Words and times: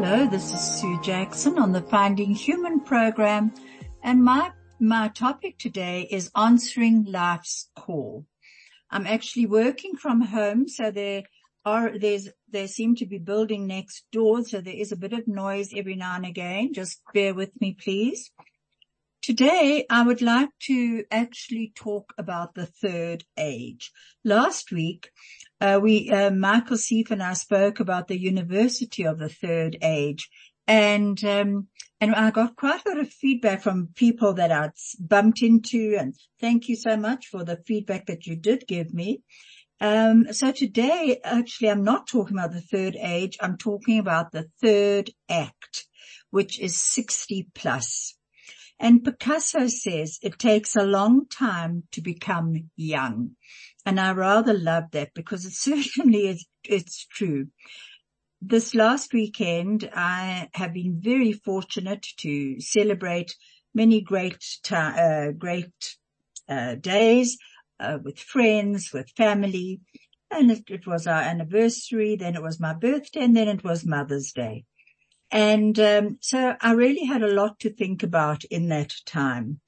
Hello, 0.00 0.28
this 0.28 0.52
is 0.52 0.60
Sue 0.60 1.00
Jackson 1.02 1.58
on 1.58 1.72
the 1.72 1.82
Finding 1.82 2.32
Human 2.32 2.78
program 2.78 3.52
and 4.04 4.22
my, 4.22 4.52
my 4.78 5.08
topic 5.08 5.58
today 5.58 6.06
is 6.08 6.30
answering 6.36 7.02
life's 7.02 7.68
call. 7.74 8.24
I'm 8.92 9.08
actually 9.08 9.46
working 9.46 9.96
from 9.96 10.20
home, 10.20 10.68
so 10.68 10.92
there 10.92 11.24
are, 11.64 11.98
there's, 11.98 12.28
there 12.48 12.68
seem 12.68 12.94
to 12.94 13.06
be 13.06 13.18
building 13.18 13.66
next 13.66 14.04
door, 14.12 14.44
so 14.44 14.60
there 14.60 14.72
is 14.72 14.92
a 14.92 14.96
bit 14.96 15.14
of 15.14 15.26
noise 15.26 15.70
every 15.74 15.96
now 15.96 16.14
and 16.14 16.26
again. 16.26 16.74
Just 16.74 17.00
bear 17.12 17.34
with 17.34 17.50
me, 17.60 17.76
please. 17.76 18.30
Today, 19.20 19.84
I 19.90 20.04
would 20.04 20.22
like 20.22 20.50
to 20.66 21.06
actually 21.10 21.72
talk 21.74 22.14
about 22.16 22.54
the 22.54 22.66
third 22.66 23.24
age. 23.36 23.90
Last 24.24 24.70
week, 24.70 25.10
uh, 25.60 25.78
we, 25.82 26.10
uh, 26.10 26.30
Michael 26.30 26.76
Seif 26.76 27.10
and 27.10 27.22
I 27.22 27.34
spoke 27.34 27.80
about 27.80 28.08
the 28.08 28.18
university 28.18 29.04
of 29.04 29.18
the 29.18 29.28
third 29.28 29.76
age 29.82 30.28
and, 30.66 31.22
um, 31.24 31.68
and 32.00 32.14
I 32.14 32.30
got 32.30 32.56
quite 32.56 32.82
a 32.86 32.90
lot 32.90 33.00
of 33.00 33.10
feedback 33.10 33.62
from 33.62 33.88
people 33.94 34.34
that 34.34 34.52
I'd 34.52 34.72
bumped 35.00 35.42
into 35.42 35.96
and 35.98 36.14
thank 36.40 36.68
you 36.68 36.76
so 36.76 36.96
much 36.96 37.26
for 37.26 37.42
the 37.44 37.56
feedback 37.66 38.06
that 38.06 38.26
you 38.26 38.36
did 38.36 38.66
give 38.68 38.92
me. 38.94 39.22
Um, 39.80 40.32
so 40.32 40.50
today, 40.52 41.20
actually, 41.22 41.70
I'm 41.70 41.84
not 41.84 42.08
talking 42.08 42.36
about 42.36 42.52
the 42.52 42.60
third 42.60 42.96
age. 42.96 43.38
I'm 43.40 43.56
talking 43.56 43.98
about 43.98 44.32
the 44.32 44.48
third 44.60 45.10
act, 45.28 45.86
which 46.30 46.58
is 46.58 46.76
60 46.76 47.48
plus. 47.54 48.16
And 48.80 49.04
Picasso 49.04 49.66
says 49.66 50.18
it 50.22 50.38
takes 50.38 50.76
a 50.76 50.84
long 50.84 51.26
time 51.26 51.84
to 51.92 52.00
become 52.00 52.70
young. 52.76 53.32
And 53.86 53.98
I 53.98 54.12
rather 54.12 54.54
love 54.54 54.84
that 54.92 55.14
because 55.14 55.44
it 55.44 55.52
certainly 55.54 56.28
is, 56.28 56.46
it's 56.64 57.06
true. 57.06 57.48
This 58.40 58.74
last 58.74 59.12
weekend, 59.12 59.90
I 59.94 60.48
have 60.54 60.72
been 60.72 61.00
very 61.00 61.32
fortunate 61.32 62.06
to 62.18 62.60
celebrate 62.60 63.34
many 63.74 64.00
great, 64.00 64.44
uh, 64.70 65.32
great, 65.32 65.96
uh, 66.48 66.76
days, 66.76 67.36
uh, 67.80 67.98
with 68.02 68.18
friends, 68.18 68.92
with 68.92 69.10
family. 69.16 69.80
And 70.30 70.50
it, 70.50 70.64
it 70.68 70.86
was 70.86 71.06
our 71.06 71.20
anniversary, 71.20 72.16
then 72.16 72.36
it 72.36 72.42
was 72.42 72.60
my 72.60 72.74
birthday, 72.74 73.20
and 73.20 73.36
then 73.36 73.48
it 73.48 73.64
was 73.64 73.84
Mother's 73.84 74.32
Day. 74.32 74.64
And 75.30 75.78
um, 75.78 76.18
so 76.20 76.56
I 76.60 76.72
really 76.72 77.04
had 77.04 77.22
a 77.22 77.32
lot 77.32 77.60
to 77.60 77.70
think 77.70 78.02
about 78.02 78.44
in 78.44 78.68
that 78.68 78.94
time. 79.04 79.60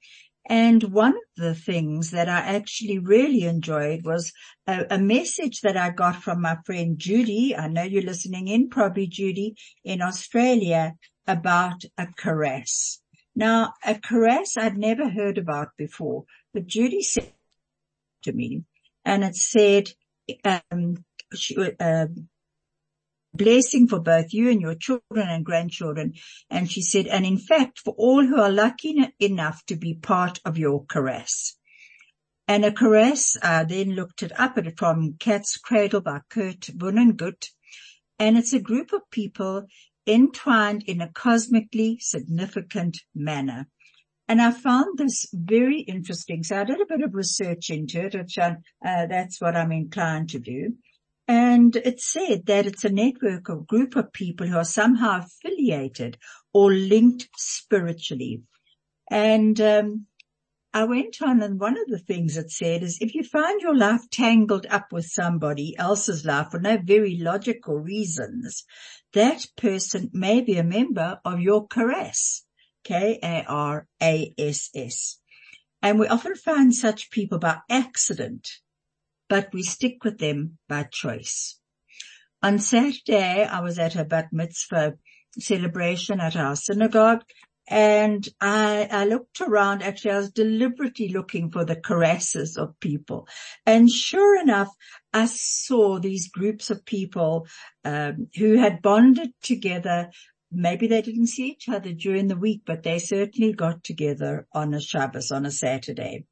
And 0.47 0.83
one 0.83 1.13
of 1.13 1.21
the 1.37 1.55
things 1.55 2.11
that 2.11 2.27
I 2.27 2.39
actually 2.39 2.97
really 2.97 3.43
enjoyed 3.43 4.03
was 4.03 4.33
a, 4.67 4.85
a, 4.91 4.97
message 4.97 5.61
that 5.61 5.77
I 5.77 5.91
got 5.91 6.15
from 6.15 6.41
my 6.41 6.57
friend 6.65 6.97
Judy. 6.97 7.55
I 7.55 7.67
know 7.67 7.83
you're 7.83 8.01
listening 8.01 8.47
in, 8.47 8.69
probably 8.69 9.07
Judy 9.07 9.55
in 9.83 10.01
Australia 10.01 10.95
about 11.27 11.83
a 11.97 12.07
karass. 12.07 12.99
Now, 13.35 13.73
a 13.85 13.95
karass 13.95 14.57
I'd 14.57 14.77
never 14.77 15.09
heard 15.09 15.37
about 15.37 15.69
before, 15.77 16.25
but 16.53 16.67
Judy 16.67 17.03
said 17.03 17.31
to 18.23 18.33
me 18.33 18.63
and 19.05 19.23
it 19.23 19.35
said, 19.35 19.89
um, 20.43 21.05
she, 21.35 21.55
uh, 21.79 22.07
blessing 23.33 23.87
for 23.87 23.99
both 23.99 24.33
you 24.33 24.49
and 24.49 24.61
your 24.61 24.75
children 24.75 25.29
and 25.29 25.45
grandchildren. 25.45 26.13
And 26.49 26.69
she 26.69 26.81
said, 26.81 27.07
and 27.07 27.25
in 27.25 27.37
fact, 27.37 27.79
for 27.79 27.93
all 27.97 28.25
who 28.25 28.39
are 28.39 28.51
lucky 28.51 28.95
enough 29.19 29.65
to 29.67 29.75
be 29.75 29.93
part 29.93 30.39
of 30.45 30.57
your 30.57 30.85
karass. 30.85 31.53
And 32.47 32.65
a 32.65 32.71
karass, 32.71 33.37
I 33.41 33.63
then 33.63 33.91
looked 33.91 34.23
it 34.23 34.37
up 34.37 34.57
at 34.57 34.67
it 34.67 34.77
from 34.77 35.15
Cat's 35.19 35.57
Cradle 35.57 36.01
by 36.01 36.19
Kurt 36.29 36.61
Vonnegut. 36.61 37.47
And 38.19 38.37
it's 38.37 38.53
a 38.53 38.59
group 38.59 38.93
of 38.93 39.09
people 39.11 39.67
entwined 40.05 40.83
in 40.87 41.01
a 41.01 41.11
cosmically 41.11 41.97
significant 41.99 42.97
manner. 43.15 43.67
And 44.27 44.41
I 44.41 44.51
found 44.51 44.97
this 44.97 45.25
very 45.33 45.81
interesting. 45.81 46.43
So 46.43 46.59
I 46.59 46.63
did 46.63 46.81
a 46.81 46.85
bit 46.85 47.01
of 47.01 47.13
research 47.13 47.69
into 47.69 48.05
it, 48.05 48.15
which 48.15 48.37
I, 48.37 48.57
uh, 48.85 49.05
that's 49.07 49.41
what 49.41 49.55
I'm 49.55 49.71
inclined 49.71 50.29
to 50.29 50.39
do. 50.39 50.75
And 51.33 51.77
it 51.77 52.01
said 52.01 52.47
that 52.47 52.65
it's 52.65 52.83
a 52.83 52.89
network 52.89 53.47
of 53.47 53.65
group 53.65 53.95
of 53.95 54.11
people 54.11 54.47
who 54.47 54.57
are 54.57 54.65
somehow 54.65 55.21
affiliated 55.21 56.17
or 56.53 56.73
linked 56.73 57.29
spiritually. 57.37 58.41
And 59.09 59.61
um, 59.61 60.07
I 60.73 60.83
went 60.83 61.21
on 61.21 61.41
and 61.41 61.57
one 61.57 61.79
of 61.79 61.87
the 61.87 61.99
things 61.99 62.35
it 62.35 62.51
said 62.51 62.83
is 62.83 62.97
if 62.99 63.15
you 63.15 63.23
find 63.23 63.61
your 63.61 63.77
life 63.77 64.01
tangled 64.11 64.65
up 64.69 64.91
with 64.91 65.05
somebody 65.05 65.73
else's 65.77 66.25
life 66.25 66.51
for 66.51 66.59
no 66.59 66.77
very 66.83 67.15
logical 67.15 67.77
reasons, 67.77 68.65
that 69.13 69.47
person 69.55 70.09
may 70.11 70.41
be 70.41 70.57
a 70.57 70.65
member 70.65 71.21
of 71.23 71.39
your 71.39 71.65
karass. 71.65 72.41
K-A-R-A-S-S. 72.83 73.87
And 75.81 75.97
we 75.97 76.07
often 76.07 76.35
find 76.35 76.75
such 76.75 77.09
people 77.09 77.39
by 77.39 77.59
accident 77.69 78.49
but 79.31 79.53
we 79.53 79.63
stick 79.63 80.03
with 80.03 80.17
them 80.17 80.57
by 80.67 80.83
choice. 80.83 81.57
On 82.43 82.59
Saturday, 82.59 83.45
I 83.45 83.61
was 83.61 83.79
at 83.79 83.95
a 83.95 84.03
bat 84.03 84.27
mitzvah 84.33 84.95
celebration 85.39 86.19
at 86.19 86.35
our 86.35 86.57
synagogue 86.57 87.23
and 87.65 88.27
I, 88.41 88.89
I, 88.91 89.05
looked 89.05 89.39
around. 89.39 89.83
Actually, 89.83 90.11
I 90.11 90.17
was 90.17 90.31
deliberately 90.31 91.07
looking 91.07 91.49
for 91.49 91.63
the 91.63 91.77
karasses 91.77 92.57
of 92.57 92.77
people. 92.81 93.29
And 93.65 93.89
sure 93.89 94.37
enough, 94.41 94.67
I 95.13 95.27
saw 95.27 95.97
these 95.97 96.27
groups 96.27 96.69
of 96.69 96.83
people 96.83 97.47
um, 97.85 98.27
who 98.35 98.57
had 98.57 98.81
bonded 98.81 99.31
together. 99.41 100.09
Maybe 100.51 100.87
they 100.87 101.01
didn't 101.01 101.27
see 101.27 101.51
each 101.51 101.69
other 101.69 101.93
during 101.93 102.27
the 102.27 102.35
week, 102.35 102.63
but 102.65 102.83
they 102.83 102.99
certainly 102.99 103.53
got 103.53 103.85
together 103.85 104.45
on 104.51 104.73
a 104.73 104.81
Shabbos, 104.81 105.31
on 105.31 105.45
a 105.45 105.51
Saturday. 105.51 106.25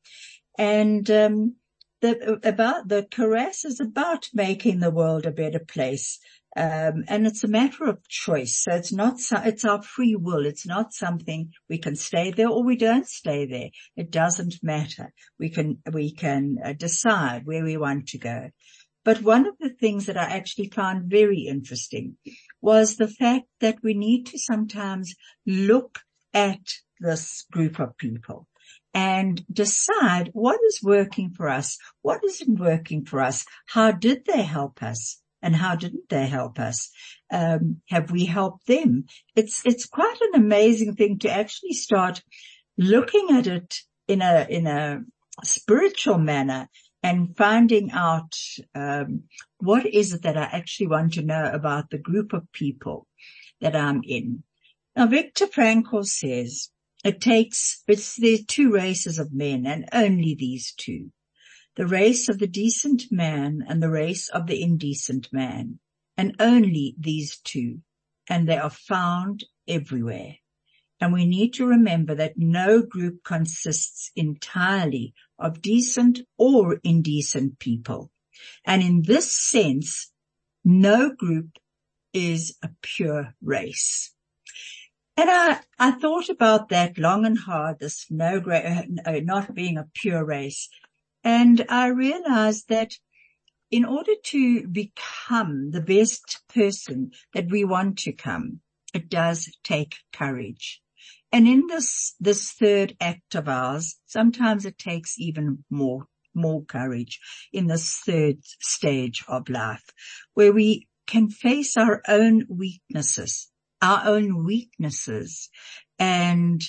And 0.58 1.10
um, 1.10 1.56
the, 2.02 2.40
about 2.44 2.88
the 2.88 3.04
karass 3.04 3.66
is 3.66 3.80
about 3.80 4.30
making 4.34 4.80
the 4.80 4.92
world 4.92 5.26
a 5.26 5.32
better 5.32 5.60
place. 5.60 6.20
Um, 6.56 7.04
and 7.08 7.28
it's 7.28 7.44
a 7.44 7.48
matter 7.48 7.86
of 7.86 8.08
choice. 8.08 8.64
So 8.64 8.74
it's 8.74 8.92
not, 8.92 9.20
it's 9.46 9.66
our 9.66 9.82
free 9.84 10.16
will. 10.16 10.46
It's 10.46 10.66
not 10.66 10.94
something 10.94 11.52
we 11.70 11.78
can 11.78 11.96
stay 11.96 12.32
there 12.32 12.50
or 12.50 12.64
we 12.64 12.76
don't 12.76 13.08
stay 13.08 13.46
there. 13.46 13.70
It 13.96 14.12
doesn't 14.12 14.56
matter. 14.64 15.14
We 15.38 15.50
can, 15.50 15.80
we 15.92 16.12
can 16.12 16.58
uh, 16.64 16.74
decide 16.74 17.46
where 17.46 17.64
we 17.64 17.78
want 17.78 18.08
to 18.10 18.18
go. 18.18 18.50
But 19.06 19.22
one 19.22 19.48
of 19.48 19.56
the 19.60 19.70
things 19.70 20.08
that 20.08 20.18
I 20.18 20.26
actually 20.26 20.70
found 20.70 21.10
very 21.10 21.42
interesting 21.42 22.18
was 22.62 22.96
the 22.96 23.08
fact 23.08 23.46
that 23.62 23.78
we 23.84 23.94
need 23.94 24.26
to 24.28 24.40
sometimes 24.40 25.16
look 25.46 26.00
at 26.34 26.60
this 27.00 27.46
group 27.52 27.80
of 27.80 27.98
people 27.98 28.49
and 28.94 29.44
decide 29.52 30.30
what 30.34 30.60
is 30.68 30.82
working 30.82 31.32
for 31.32 31.50
us, 31.50 31.78
what 32.02 32.24
isn't 32.24 32.60
working 32.60 33.06
for 33.06 33.22
us, 33.22 33.46
how 33.68 33.92
did 33.92 34.26
they 34.26 34.42
help 34.42 34.82
us, 34.82 35.22
and 35.42 35.56
how 35.56 35.76
didn't 35.76 36.10
they 36.10 36.28
help 36.28 36.60
us? 36.60 36.90
Um, 37.32 37.82
have 37.90 38.12
we 38.12 38.26
helped 38.26 38.68
them? 38.68 39.06
It's 39.36 39.66
it's 39.66 39.86
quite 39.86 40.18
an 40.22 40.42
amazing 40.42 40.96
thing 40.96 41.20
to 41.20 41.32
actually 41.32 41.74
start 41.74 42.24
looking 42.78 43.28
at 43.32 43.48
it 43.48 43.80
in 44.08 44.22
a 44.22 44.48
in 44.50 44.68
a 44.68 45.02
spiritual 45.44 46.18
manner 46.18 46.68
and 47.02 47.36
finding 47.38 47.92
out 47.92 48.36
um, 48.76 49.24
what 49.60 49.86
is 49.86 50.14
it 50.14 50.24
that 50.24 50.38
I 50.38 50.44
actually 50.44 50.88
want 50.88 51.14
to 51.14 51.22
know 51.22 51.46
about 51.46 51.90
the 51.90 51.98
group 51.98 52.34
of 52.34 52.52
people 52.52 53.08
that 53.62 53.76
I'm 53.76 54.02
in. 54.04 54.44
Now, 54.96 55.08
Viktor 55.08 55.48
Frankl 55.48 56.06
says 56.06 56.70
it 57.04 57.22
takes, 57.22 57.84
it's, 57.88 58.20
two 58.46 58.72
races 58.72 59.20
of 59.20 59.34
men 59.34 59.66
and 59.66 59.88
only 59.94 60.36
these 60.36 60.74
two. 60.74 61.12
The 61.76 61.88
race 61.88 62.28
of 62.28 62.40
the 62.40 62.48
decent 62.48 63.04
man 63.12 63.64
and 63.68 63.82
the 63.82 63.90
race 63.90 64.28
of 64.30 64.48
the 64.48 64.62
indecent 64.62 65.30
man 65.32 65.80
and 66.18 66.36
only 66.40 66.96
these 67.00 67.38
two. 67.40 67.80
And 68.30 68.48
they 68.48 68.58
are 68.58 68.70
found 68.70 69.46
everywhere. 69.68 70.36
And 71.00 71.14
we 71.14 71.26
need 71.26 71.54
to 71.54 71.66
remember 71.66 72.16
that 72.16 72.34
no 72.38 72.82
group 72.82 73.24
consists 73.24 74.12
entirely 74.16 75.14
of 75.38 75.62
decent 75.62 76.20
or 76.38 76.80
indecent 76.84 77.60
people. 77.60 78.12
And 78.66 78.82
in 78.82 79.04
this 79.04 79.32
sense, 79.32 80.12
no 80.66 81.14
group 81.16 81.58
is 82.14 82.58
a 82.62 82.70
pure 82.82 83.34
race. 83.42 84.14
And 85.20 85.30
I, 85.30 85.60
I 85.78 85.92
thought 85.92 86.30
about 86.30 86.70
that 86.70 86.98
long 86.98 87.26
and 87.26 87.38
hard, 87.38 87.80
this 87.80 88.06
no, 88.10 88.38
uh, 88.38 88.84
not 89.22 89.54
being 89.54 89.78
a 89.78 89.90
pure 89.94 90.24
race. 90.24 90.70
And 91.26 91.66
I 91.68 91.88
realized 91.88 92.70
that 92.70 92.94
in 93.70 93.84
order 93.84 94.14
to 94.28 94.66
become 94.66 95.72
the 95.72 95.82
best 95.82 96.42
person 96.48 97.12
that 97.34 97.50
we 97.50 97.66
want 97.66 97.98
to 97.98 98.14
come, 98.14 98.62
it 98.94 99.10
does 99.10 99.52
take 99.62 99.98
courage. 100.14 100.82
And 101.34 101.50
in 101.50 101.68
this, 101.68 102.16
this 102.22 102.54
third 102.54 102.96
act 103.02 103.36
of 103.36 103.50
ours, 103.50 103.98
sometimes 104.06 104.66
it 104.66 104.78
takes 104.78 105.20
even 105.20 105.66
more, 105.70 106.06
more 106.34 106.64
courage 106.64 107.20
in 107.52 107.68
this 107.68 107.94
third 108.06 108.38
stage 108.62 109.26
of 109.28 109.50
life 109.50 109.84
where 110.34 110.54
we 110.54 110.88
can 111.08 111.30
face 111.30 111.76
our 111.76 112.02
own 112.08 112.46
weaknesses, 112.48 113.52
our 113.82 114.02
own 114.06 114.46
weaknesses 114.46 115.50
and 115.98 116.62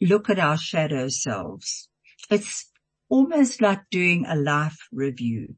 look 0.00 0.30
at 0.30 0.38
our 0.38 0.56
shadow 0.56 1.08
selves. 1.08 1.88
It's 2.30 2.70
almost 3.08 3.60
like 3.60 3.82
doing 3.90 4.24
a 4.26 4.36
life 4.36 4.78
review 4.92 5.56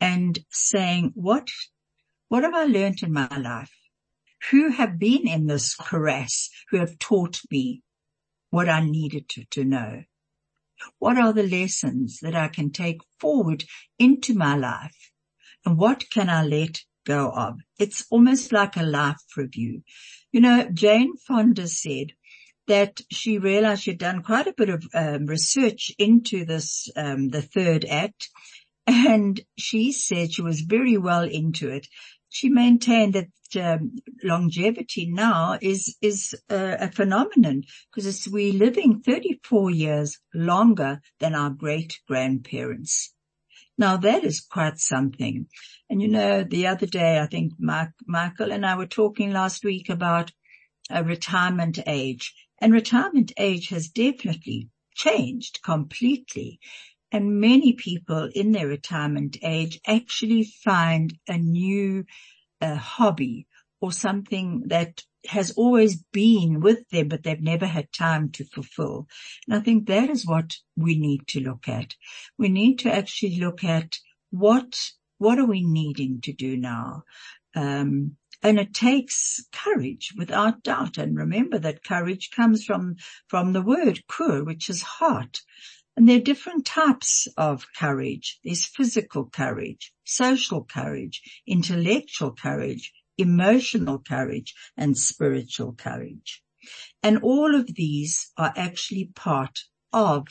and 0.00 0.38
saying, 0.50 1.12
what, 1.14 1.48
what 2.28 2.44
have 2.44 2.54
I 2.54 2.64
learned 2.64 3.02
in 3.02 3.12
my 3.12 3.36
life? 3.36 3.72
Who 4.50 4.70
have 4.70 4.98
been 4.98 5.26
in 5.26 5.46
this 5.46 5.76
karass 5.76 6.48
who 6.70 6.78
have 6.78 6.98
taught 6.98 7.40
me 7.50 7.82
what 8.50 8.68
I 8.68 8.84
needed 8.84 9.28
to, 9.30 9.44
to 9.50 9.64
know? 9.64 10.04
What 10.98 11.18
are 11.18 11.32
the 11.32 11.42
lessons 11.42 12.20
that 12.22 12.36
I 12.36 12.48
can 12.48 12.70
take 12.70 13.00
forward 13.18 13.64
into 13.98 14.34
my 14.34 14.56
life? 14.56 15.10
And 15.66 15.76
what 15.76 16.04
can 16.10 16.30
I 16.30 16.44
let 16.44 16.82
go 17.04 17.30
of? 17.30 17.58
It's 17.78 18.06
almost 18.10 18.52
like 18.52 18.76
a 18.76 18.82
life 18.82 19.16
review. 19.36 19.82
You 20.38 20.42
know, 20.42 20.68
Jane 20.72 21.16
Fonda 21.16 21.66
said 21.66 22.12
that 22.68 23.00
she 23.10 23.38
realized 23.38 23.82
she'd 23.82 23.98
done 23.98 24.22
quite 24.22 24.46
a 24.46 24.54
bit 24.56 24.68
of 24.68 24.86
um, 24.94 25.26
research 25.26 25.90
into 25.98 26.44
this, 26.44 26.88
um, 26.94 27.30
the 27.30 27.42
third 27.42 27.84
act. 27.84 28.28
And 28.86 29.40
she 29.58 29.90
said 29.90 30.32
she 30.32 30.42
was 30.42 30.60
very 30.60 30.96
well 30.96 31.24
into 31.24 31.70
it 31.70 31.88
she 32.28 32.48
maintained 32.48 33.14
that 33.14 33.30
um, 33.60 33.96
longevity 34.22 35.10
now 35.10 35.58
is 35.60 35.96
is 36.02 36.34
a, 36.50 36.76
a 36.80 36.90
phenomenon 36.90 37.64
because 37.94 38.28
we're 38.30 38.52
living 38.52 39.00
34 39.00 39.70
years 39.70 40.18
longer 40.34 41.00
than 41.20 41.34
our 41.34 41.50
great 41.50 41.98
grandparents. 42.06 43.14
Now 43.78 43.96
that 43.96 44.24
is 44.24 44.40
quite 44.40 44.78
something. 44.78 45.46
And 45.90 46.02
you 46.02 46.08
know, 46.08 46.44
the 46.44 46.66
other 46.66 46.86
day 46.86 47.18
I 47.18 47.26
think 47.26 47.54
Mark, 47.58 47.90
Michael 48.06 48.52
and 48.52 48.66
I 48.66 48.76
were 48.76 48.86
talking 48.86 49.32
last 49.32 49.64
week 49.64 49.88
about 49.88 50.32
a 50.90 51.02
retirement 51.04 51.78
age, 51.86 52.34
and 52.58 52.72
retirement 52.72 53.32
age 53.38 53.68
has 53.68 53.88
definitely 53.88 54.68
changed 54.94 55.60
completely. 55.62 56.60
And 57.10 57.40
many 57.40 57.72
people 57.72 58.28
in 58.34 58.52
their 58.52 58.66
retirement 58.66 59.38
age 59.42 59.80
actually 59.86 60.44
find 60.64 61.14
a 61.26 61.38
new 61.38 62.04
uh, 62.60 62.74
hobby 62.74 63.46
or 63.80 63.92
something 63.92 64.64
that 64.66 65.02
has 65.26 65.52
always 65.52 66.02
been 66.12 66.60
with 66.60 66.88
them, 66.90 67.08
but 67.08 67.22
they've 67.22 67.40
never 67.40 67.66
had 67.66 67.92
time 67.92 68.30
to 68.32 68.44
fulfill. 68.44 69.06
And 69.46 69.58
I 69.58 69.60
think 69.60 69.86
that 69.86 70.10
is 70.10 70.26
what 70.26 70.56
we 70.76 70.98
need 70.98 71.26
to 71.28 71.40
look 71.40 71.68
at. 71.68 71.94
We 72.38 72.48
need 72.48 72.78
to 72.80 72.94
actually 72.94 73.38
look 73.38 73.64
at 73.64 73.96
what, 74.30 74.78
what 75.18 75.38
are 75.38 75.44
we 75.44 75.64
needing 75.64 76.20
to 76.22 76.32
do 76.32 76.56
now? 76.56 77.04
Um, 77.54 78.16
and 78.42 78.58
it 78.58 78.72
takes 78.72 79.44
courage 79.52 80.14
without 80.16 80.62
doubt. 80.62 80.96
And 80.96 81.16
remember 81.16 81.58
that 81.58 81.84
courage 81.84 82.30
comes 82.30 82.64
from, 82.64 82.96
from 83.26 83.52
the 83.52 83.62
word 83.62 84.06
kur, 84.06 84.44
which 84.44 84.70
is 84.70 84.82
heart. 84.82 85.40
And 85.96 86.08
there 86.08 86.18
are 86.18 86.20
different 86.20 86.64
types 86.64 87.26
of 87.36 87.66
courage. 87.76 88.38
There's 88.44 88.64
physical 88.64 89.24
courage, 89.24 89.92
social 90.04 90.62
courage, 90.62 91.20
intellectual 91.46 92.32
courage, 92.32 92.92
emotional 93.16 93.98
courage, 93.98 94.54
and 94.76 94.96
spiritual 94.96 95.72
courage. 95.72 96.40
And 97.02 97.18
all 97.22 97.56
of 97.56 97.74
these 97.74 98.30
are 98.36 98.52
actually 98.56 99.10
part 99.14 99.58
of 99.92 100.28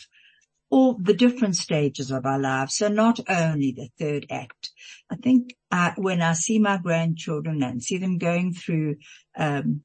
all 0.70 0.94
the 0.94 1.14
different 1.14 1.56
stages 1.56 2.12
of 2.12 2.26
our 2.26 2.40
lives. 2.40 2.76
So 2.76 2.88
not 2.88 3.20
only 3.30 3.72
the 3.72 3.90
third 4.00 4.26
act. 4.30 4.72
I 5.10 5.16
think 5.16 5.56
uh, 5.72 5.92
when 5.96 6.22
I 6.22 6.34
see 6.34 6.60
my 6.60 6.78
grandchildren 6.78 7.64
and 7.64 7.82
see 7.82 7.98
them 7.98 8.18
going 8.18 8.54
through 8.54 8.98
um, 9.38 9.84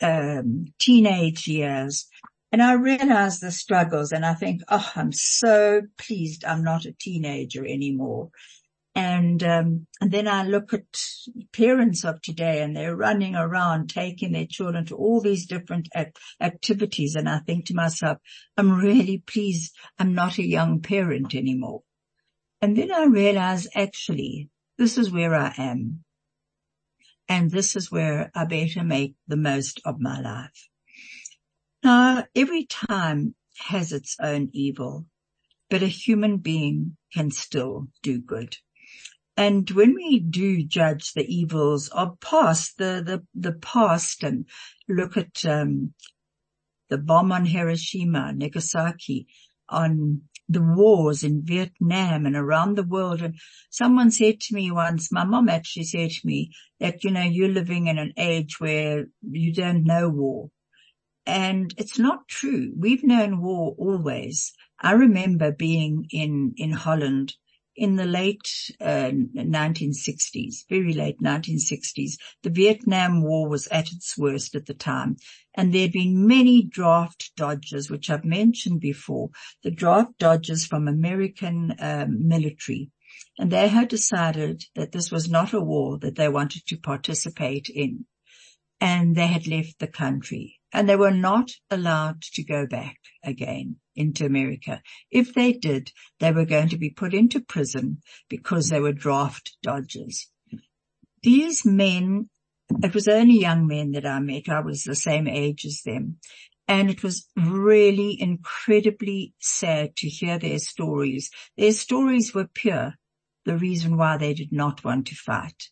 um, 0.00 0.66
teenage 0.78 1.48
years 1.48 2.06
and 2.50 2.62
I 2.62 2.72
realize 2.72 3.40
the 3.40 3.50
struggles 3.50 4.12
and 4.12 4.24
I 4.24 4.34
think, 4.34 4.62
oh, 4.68 4.90
I'm 4.94 5.12
so 5.12 5.82
pleased 5.98 6.44
I'm 6.44 6.64
not 6.64 6.86
a 6.86 6.92
teenager 6.92 7.64
anymore. 7.64 8.30
And, 8.98 9.44
um, 9.44 9.86
and 10.00 10.10
then 10.10 10.26
I 10.26 10.42
look 10.42 10.74
at 10.74 10.82
parents 11.52 12.04
of 12.04 12.20
today 12.20 12.62
and 12.62 12.76
they're 12.76 12.96
running 12.96 13.36
around 13.36 13.90
taking 13.90 14.32
their 14.32 14.48
children 14.50 14.86
to 14.86 14.96
all 14.96 15.20
these 15.20 15.46
different 15.46 15.88
act- 15.94 16.18
activities. 16.40 17.14
And 17.14 17.28
I 17.28 17.38
think 17.38 17.66
to 17.66 17.74
myself, 17.74 18.18
I'm 18.56 18.72
really 18.72 19.18
pleased 19.18 19.72
I'm 20.00 20.14
not 20.14 20.38
a 20.38 20.44
young 20.44 20.80
parent 20.80 21.36
anymore. 21.36 21.82
And 22.60 22.76
then 22.76 22.90
I 22.90 23.04
realize 23.04 23.68
actually 23.72 24.50
this 24.78 24.98
is 24.98 25.12
where 25.12 25.32
I 25.32 25.54
am. 25.56 26.02
And 27.28 27.52
this 27.52 27.76
is 27.76 27.92
where 27.92 28.32
I 28.34 28.46
better 28.46 28.82
make 28.82 29.14
the 29.28 29.36
most 29.36 29.80
of 29.84 30.00
my 30.00 30.20
life. 30.20 30.68
Now, 31.84 32.26
every 32.34 32.66
time 32.66 33.36
has 33.68 33.92
its 33.92 34.16
own 34.20 34.50
evil, 34.52 35.06
but 35.70 35.84
a 35.84 35.86
human 35.86 36.38
being 36.38 36.96
can 37.14 37.30
still 37.30 37.86
do 38.02 38.20
good. 38.20 38.56
And 39.38 39.70
when 39.70 39.94
we 39.94 40.18
do 40.18 40.64
judge 40.64 41.12
the 41.12 41.24
evils 41.32 41.86
of 41.90 42.18
past, 42.18 42.76
the, 42.76 43.00
the, 43.06 43.24
the 43.36 43.52
past 43.52 44.24
and 44.24 44.46
look 44.88 45.16
at, 45.16 45.44
um, 45.44 45.94
the 46.88 46.98
bomb 46.98 47.30
on 47.30 47.46
Hiroshima, 47.46 48.32
Nagasaki, 48.32 49.28
on 49.68 50.22
the 50.48 50.60
wars 50.60 51.22
in 51.22 51.44
Vietnam 51.44 52.26
and 52.26 52.34
around 52.34 52.76
the 52.76 52.82
world. 52.82 53.22
And 53.22 53.36
someone 53.70 54.10
said 54.10 54.40
to 54.40 54.56
me 54.56 54.72
once, 54.72 55.12
my 55.12 55.22
mom 55.22 55.48
actually 55.48 55.84
said 55.84 56.10
to 56.10 56.26
me 56.26 56.50
that, 56.80 57.04
you 57.04 57.12
know, 57.12 57.22
you're 57.22 57.48
living 57.48 57.86
in 57.86 57.96
an 57.96 58.14
age 58.16 58.58
where 58.58 59.06
you 59.22 59.54
don't 59.54 59.84
know 59.84 60.08
war. 60.08 60.50
And 61.26 61.72
it's 61.78 61.96
not 61.96 62.26
true. 62.26 62.72
We've 62.76 63.04
known 63.04 63.40
war 63.40 63.76
always. 63.78 64.52
I 64.80 64.94
remember 64.94 65.52
being 65.52 66.06
in, 66.10 66.54
in 66.56 66.72
Holland 66.72 67.36
in 67.78 67.94
the 67.94 68.04
late 68.04 68.72
uh, 68.80 69.12
1960s, 69.12 70.68
very 70.68 70.92
late 70.92 71.20
1960s. 71.22 72.14
The 72.42 72.50
Vietnam 72.50 73.22
War 73.22 73.48
was 73.48 73.68
at 73.68 73.92
its 73.92 74.18
worst 74.18 74.56
at 74.56 74.66
the 74.66 74.74
time. 74.74 75.16
And 75.54 75.72
there 75.72 75.82
had 75.82 75.92
been 75.92 76.26
many 76.26 76.64
draft 76.64 77.30
dodges, 77.36 77.88
which 77.88 78.10
I've 78.10 78.24
mentioned 78.24 78.80
before, 78.80 79.30
the 79.62 79.70
draft 79.70 80.18
dodges 80.18 80.66
from 80.66 80.88
American 80.88 81.74
um, 81.78 82.26
military. 82.26 82.90
And 83.38 83.50
they 83.50 83.68
had 83.68 83.88
decided 83.88 84.64
that 84.74 84.90
this 84.90 85.12
was 85.12 85.30
not 85.30 85.52
a 85.52 85.60
war 85.60 85.98
that 85.98 86.16
they 86.16 86.28
wanted 86.28 86.66
to 86.66 86.76
participate 86.76 87.68
in. 87.68 88.06
And 88.80 89.14
they 89.14 89.28
had 89.28 89.46
left 89.46 89.78
the 89.78 89.86
country 89.86 90.57
and 90.72 90.88
they 90.88 90.96
were 90.96 91.10
not 91.10 91.50
allowed 91.70 92.22
to 92.22 92.44
go 92.44 92.66
back 92.66 92.98
again 93.24 93.76
into 93.96 94.26
America. 94.26 94.82
If 95.10 95.34
they 95.34 95.52
did, 95.52 95.92
they 96.20 96.32
were 96.32 96.44
going 96.44 96.68
to 96.70 96.78
be 96.78 96.90
put 96.90 97.14
into 97.14 97.40
prison 97.40 97.98
because 98.28 98.68
they 98.68 98.80
were 98.80 98.92
draft 98.92 99.56
dodgers. 99.62 100.30
These 101.22 101.64
men, 101.64 102.28
it 102.82 102.94
was 102.94 103.08
only 103.08 103.40
young 103.40 103.66
men 103.66 103.92
that 103.92 104.06
I 104.06 104.20
met. 104.20 104.48
I 104.48 104.60
was 104.60 104.82
the 104.82 104.94
same 104.94 105.26
age 105.26 105.64
as 105.64 105.82
them. 105.84 106.18
And 106.68 106.90
it 106.90 107.02
was 107.02 107.26
really 107.34 108.20
incredibly 108.20 109.32
sad 109.40 109.96
to 109.96 110.08
hear 110.08 110.38
their 110.38 110.58
stories. 110.58 111.30
Their 111.56 111.72
stories 111.72 112.34
were 112.34 112.46
pure, 112.46 112.94
the 113.46 113.56
reason 113.56 113.96
why 113.96 114.18
they 114.18 114.34
did 114.34 114.52
not 114.52 114.84
want 114.84 115.06
to 115.06 115.14
fight. 115.14 115.70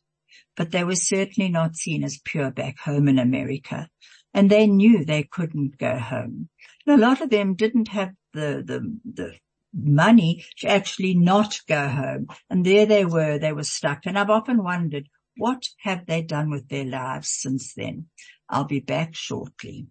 But 0.57 0.71
they 0.71 0.85
were 0.85 0.97
certainly 0.97 1.51
not 1.51 1.77
seen 1.77 2.03
as 2.03 2.19
pure 2.25 2.51
back 2.51 2.79
home 2.79 3.09
in 3.09 3.19
America 3.19 3.91
and 4.37 4.51
they 4.51 4.67
knew 4.67 5.03
they 5.03 5.23
couldn't 5.23 5.79
go 5.79 5.99
home. 5.99 6.51
And 6.87 7.03
a 7.03 7.07
lot 7.07 7.23
of 7.23 7.31
them 7.31 7.55
didn't 7.55 7.89
have 7.89 8.11
the, 8.35 8.63
the, 8.65 8.99
the 9.15 9.35
money 9.75 10.45
to 10.59 10.69
actually 10.69 11.15
not 11.15 11.59
go 11.67 11.89
home. 11.89 12.29
And 12.51 12.65
there 12.65 12.85
they 12.85 13.07
were, 13.07 13.39
they 13.39 13.53
were 13.53 13.65
stuck. 13.65 14.03
And 14.05 14.19
I've 14.19 14.31
often 14.31 14.63
wondered, 14.63 15.09
what 15.39 15.65
have 15.79 16.05
they 16.07 16.21
done 16.21 16.51
with 16.51 16.69
their 16.69 16.85
lives 16.85 17.31
since 17.31 17.73
then? 17.75 18.07
I'll 18.49 18.65
be 18.65 18.81
back 18.81 19.15
shortly. 19.15 19.87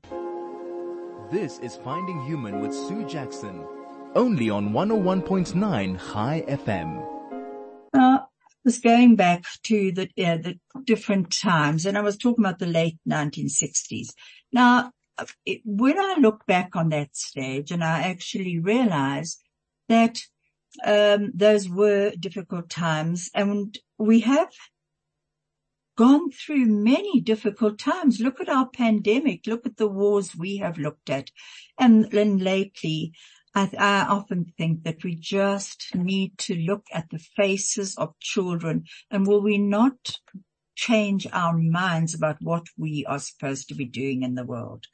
This 1.32 1.58
is 1.60 1.76
Finding 1.78 2.24
Human 2.26 2.60
with 2.62 2.74
Sue 2.74 3.04
Jackson, 3.06 3.66
only 4.14 4.52
on 4.52 4.70
101.9 4.70 5.98
High 5.98 6.46
FM. 6.48 7.04
Uh, 7.92 8.20
was 8.66 8.80
going 8.80 9.16
back 9.16 9.46
to 9.64 9.92
the, 9.92 10.10
uh, 10.18 10.38
the 10.38 10.60
different 10.84 11.32
times 11.32 11.86
and 11.86 11.98
I 11.98 12.02
was 12.02 12.18
talking 12.18 12.44
about 12.44 12.60
the 12.60 12.66
late 12.66 12.98
1960s. 13.08 14.10
Now, 14.52 14.92
when 15.64 16.00
I 16.00 16.16
look 16.20 16.46
back 16.46 16.76
on 16.76 16.90
that 16.90 17.16
stage 17.16 17.72
and 17.72 17.84
I 17.84 18.04
actually 18.04 18.60
realize 18.60 19.38
that 19.88 20.20
um, 20.84 21.32
those 21.34 21.70
were 21.70 22.12
difficult 22.20 22.70
times 22.70 23.30
and 23.34 23.78
we 23.98 24.22
have 24.22 24.52
gone 25.98 26.30
through 26.32 26.66
many 26.66 27.22
difficult 27.22 27.80
times. 27.80 28.20
Look 28.20 28.42
at 28.42 28.50
our 28.50 28.68
pandemic. 28.68 29.48
Look 29.48 29.66
at 29.66 29.78
the 29.78 29.88
wars 29.88 30.36
we 30.36 30.58
have 30.58 30.78
looked 30.78 31.10
at. 31.10 31.32
And 31.80 32.12
then 32.12 32.38
lately, 32.38 33.14
I, 33.54 33.70
I, 33.78 34.06
often 34.08 34.52
think 34.58 34.84
that 34.84 35.06
we 35.06 35.16
just 35.16 35.96
need 35.96 36.38
to 36.40 36.56
look 36.56 36.84
at 36.92 37.10
the 37.10 37.20
faces 37.20 37.96
of 37.96 38.20
children 38.20 38.84
and 39.10 39.26
will 39.26 39.42
we 39.42 39.58
not 39.58 40.20
change 40.76 41.28
our 41.32 41.58
minds 41.58 42.14
about 42.14 42.38
what 42.42 42.68
we 42.78 43.06
are 43.06 43.20
supposed 43.20 43.70
to 43.70 43.76
be 43.76 43.86
doing 43.86 44.24
in 44.24 44.36
the 44.36 44.46
world? 44.46 44.86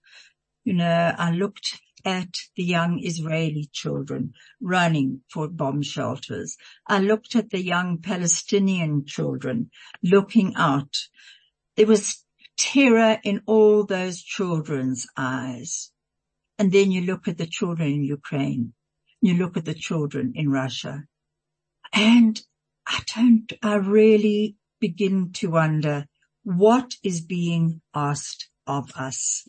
You 0.63 0.73
know, 0.73 1.15
I 1.17 1.31
looked 1.31 1.79
at 2.05 2.29
the 2.55 2.63
young 2.63 2.99
Israeli 3.03 3.69
children 3.71 4.33
running 4.61 5.21
for 5.29 5.47
bomb 5.47 5.81
shelters. 5.81 6.57
I 6.87 6.99
looked 6.99 7.35
at 7.35 7.49
the 7.49 7.61
young 7.61 7.99
Palestinian 7.99 9.05
children 9.05 9.71
looking 10.03 10.53
out. 10.55 10.95
There 11.75 11.87
was 11.87 12.23
terror 12.57 13.19
in 13.23 13.41
all 13.45 13.85
those 13.85 14.21
children's 14.21 15.07
eyes. 15.17 15.91
And 16.59 16.71
then 16.71 16.91
you 16.91 17.01
look 17.01 17.27
at 17.27 17.37
the 17.37 17.47
children 17.47 17.89
in 17.89 18.03
Ukraine. 18.03 18.73
You 19.21 19.35
look 19.35 19.57
at 19.57 19.65
the 19.65 19.73
children 19.73 20.33
in 20.35 20.49
Russia. 20.49 21.05
And 21.93 22.41
I 22.87 23.01
don't, 23.15 23.51
I 23.63 23.75
really 23.75 24.57
begin 24.81 25.31
to 25.33 25.51
wonder 25.51 26.07
what 26.43 26.95
is 27.03 27.21
being 27.21 27.81
asked 27.95 28.49
of 28.67 28.91
us. 28.97 29.47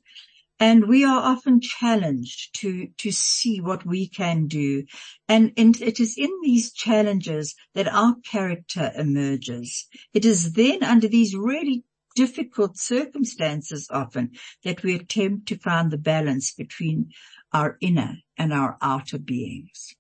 And 0.61 0.87
we 0.87 1.03
are 1.05 1.21
often 1.21 1.61
challenged 1.61 2.55
to, 2.61 2.89
to 2.99 3.11
see 3.11 3.61
what 3.61 3.85
we 3.85 4.09
can 4.09 4.47
do. 4.47 4.85
And, 5.29 5.53
it 5.57 5.99
is 5.99 6.17
in 6.17 6.31
these 6.45 6.73
challenges 6.73 7.57
that 7.75 7.89
our 7.89 8.15
character 8.31 8.93
emerges. 8.97 9.89
It 10.15 10.25
is 10.25 10.53
then 10.53 10.85
under 10.85 11.09
these 11.09 11.35
really 11.35 11.83
difficult 12.15 12.77
circumstances 12.77 13.89
often 13.91 14.33
that 14.63 14.85
we 14.85 14.95
attempt 14.95 15.49
to 15.49 15.59
find 15.59 15.91
the 15.91 15.99
balance 15.99 16.53
between 16.53 17.11
our 17.53 17.77
inner 17.81 18.19
and 18.37 18.53
our 18.53 18.77
outer 18.81 19.19
beings. 19.19 19.97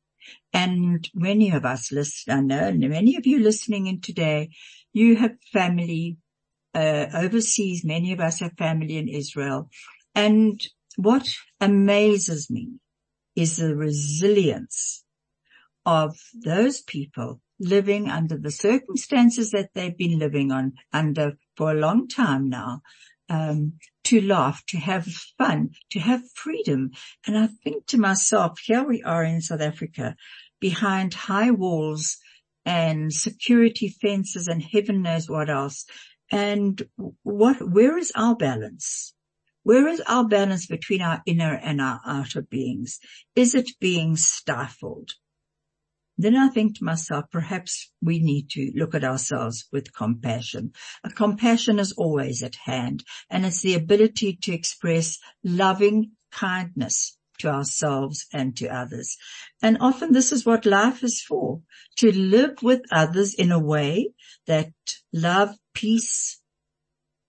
And 0.53 1.09
many 1.15 1.51
of 1.51 1.65
us 1.65 1.91
listen, 1.91 2.33
I 2.33 2.41
know, 2.41 2.73
many 2.73 3.17
of 3.17 3.27
you 3.27 3.41
listening 3.41 3.87
in 3.87 4.01
today, 4.01 4.51
you 4.93 5.17
have 5.17 5.33
family, 5.53 6.19
uh, 6.75 7.07
overseas. 7.15 7.85
Many 7.85 8.13
of 8.13 8.21
us 8.21 8.41
have 8.41 8.53
family 8.57 8.97
in 8.97 9.09
Israel 9.09 9.69
and 10.15 10.61
what 10.97 11.35
amazes 11.61 12.51
me 12.51 12.73
is 13.35 13.57
the 13.57 13.75
resilience 13.75 15.05
of 15.87 16.17
those 16.45 16.83
people 16.83 17.41
living 17.59 18.11
under 18.11 18.37
the 18.37 18.51
circumstances 18.51 19.51
that 19.53 19.71
they've 19.75 19.97
been 19.97 20.19
living 20.19 20.53
on 20.53 20.73
under 20.93 21.39
for 21.57 21.71
a 21.71 21.79
long 21.79 22.09
time 22.09 22.49
now, 22.49 22.83
um, 23.29 23.75
to 24.05 24.21
laugh, 24.21 24.65
to 24.67 24.79
have 24.79 25.07
fun, 25.39 25.71
to 25.91 26.01
have 26.01 26.21
freedom. 26.35 26.91
And 27.27 27.39
I 27.39 27.49
think 27.65 27.87
to 27.87 27.99
myself, 27.99 28.59
here 28.65 28.85
we 28.85 29.03
are 29.03 29.25
in 29.25 29.41
South 29.41 29.61
Africa 29.61 30.17
behind 30.61 31.15
high 31.15 31.51
walls 31.51 32.19
and 32.65 33.13
security 33.13 33.89
fences 33.89 34.49
and 34.49 34.63
heaven 34.63 35.03
knows 35.03 35.29
what 35.29 35.51
else. 35.51 35.85
And 36.31 36.83
what, 37.23 37.61
where 37.61 37.99
is 37.99 38.13
our 38.15 38.35
balance? 38.35 39.15
Where 39.65 39.87
is 39.87 40.01
our 40.07 40.27
balance 40.27 40.67
between 40.67 41.03
our 41.03 41.23
inner 41.27 41.55
and 41.55 41.81
our 41.81 42.01
outer 42.07 42.43
beings? 42.43 42.99
Is 43.37 43.55
it 43.55 43.71
being 43.81 44.17
stifled? 44.17 45.13
Then 46.19 46.37
I 46.37 46.49
think 46.49 46.79
to 46.79 46.85
myself, 46.85 47.25
perhaps 47.31 47.91
we 48.03 48.19
need 48.19 48.51
to 48.51 48.73
look 48.75 48.95
at 48.95 49.05
ourselves 49.05 49.67
with 49.73 49.95
compassion. 49.95 50.73
A 51.05 51.11
compassion 51.11 51.79
is 51.79 51.93
always 51.93 52.43
at 52.43 52.55
hand 52.55 53.05
and 53.31 53.47
it's 53.47 53.63
the 53.63 53.75
ability 53.75 54.37
to 54.43 54.53
express 54.53 55.19
loving 55.43 56.13
kindness 56.31 57.17
to 57.43 57.49
ourselves 57.49 58.27
and 58.33 58.57
to 58.57 58.69
others. 58.69 59.17
And 59.63 59.79
often 59.81 60.13
this 60.13 60.33
is 60.33 60.47
what 60.47 60.67
life 60.67 61.05
is 61.05 61.21
for, 61.21 61.61
to 61.99 62.11
live 62.11 62.63
with 62.63 62.81
others 62.91 63.35
in 63.35 63.53
a 63.53 63.59
way 63.59 64.11
that 64.47 64.73
love, 65.13 65.55
peace, 65.75 66.41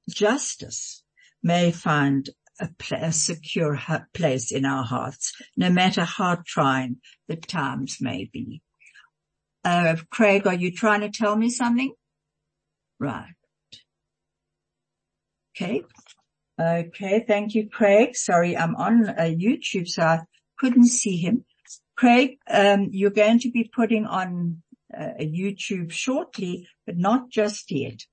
justice 0.10 1.04
may 1.42 1.72
find 1.72 2.30
a, 2.60 2.70
a 2.96 3.12
secure 3.12 3.80
place 4.14 4.52
in 4.52 4.66
our 4.66 4.84
hearts, 4.84 5.34
no 5.58 5.70
matter 5.70 6.04
how 6.04 6.38
trying 6.46 6.98
the 7.28 7.36
times 7.36 7.98
may 8.00 8.30
be. 8.32 8.62
Uh, 9.64 9.96
Craig, 10.10 10.46
are 10.46 10.54
you 10.54 10.72
trying 10.72 11.02
to 11.02 11.10
tell 11.10 11.36
me 11.36 11.50
something? 11.50 11.94
Right. 13.00 13.34
Okay. 15.56 15.84
Okay. 16.60 17.24
Thank 17.28 17.56
you, 17.56 17.70
Craig. 17.70 18.16
Sorry, 18.16 18.56
I'm 18.56 18.76
on 18.76 19.10
uh, 19.10 19.24
YouTube, 19.24 19.88
so 19.88 20.04
I 20.04 20.20
couldn't 20.58 20.88
see 20.88 21.18
him. 21.18 21.46
Craig, 21.96 22.38
um, 22.50 22.90
you're 22.92 23.10
going 23.10 23.40
to 23.40 23.52
be 23.52 23.70
putting 23.74 24.06
on 24.06 24.62
uh, 24.96 25.14
YouTube 25.20 25.92
shortly, 25.92 26.68
but 26.86 26.98
not 26.98 27.30
just 27.30 27.72
yet. 27.72 28.06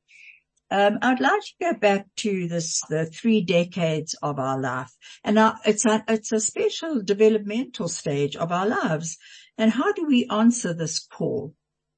Um, 0.70 0.98
I'd 1.02 1.20
like 1.20 1.40
to 1.40 1.72
go 1.72 1.78
back 1.78 2.06
to 2.18 2.46
this, 2.46 2.80
the 2.88 3.06
three 3.06 3.40
decades 3.40 4.14
of 4.22 4.38
our 4.38 4.58
life. 4.58 4.92
And 5.24 5.34
now 5.34 5.56
it's 5.66 5.84
a, 5.84 6.04
it's 6.06 6.32
a 6.32 6.40
special 6.40 7.02
developmental 7.02 7.88
stage 7.88 8.36
of 8.36 8.52
our 8.52 8.66
lives. 8.66 9.18
And 9.58 9.72
how 9.72 9.92
do 9.92 10.06
we 10.06 10.28
answer 10.30 10.72
this 10.72 11.00
call 11.00 11.54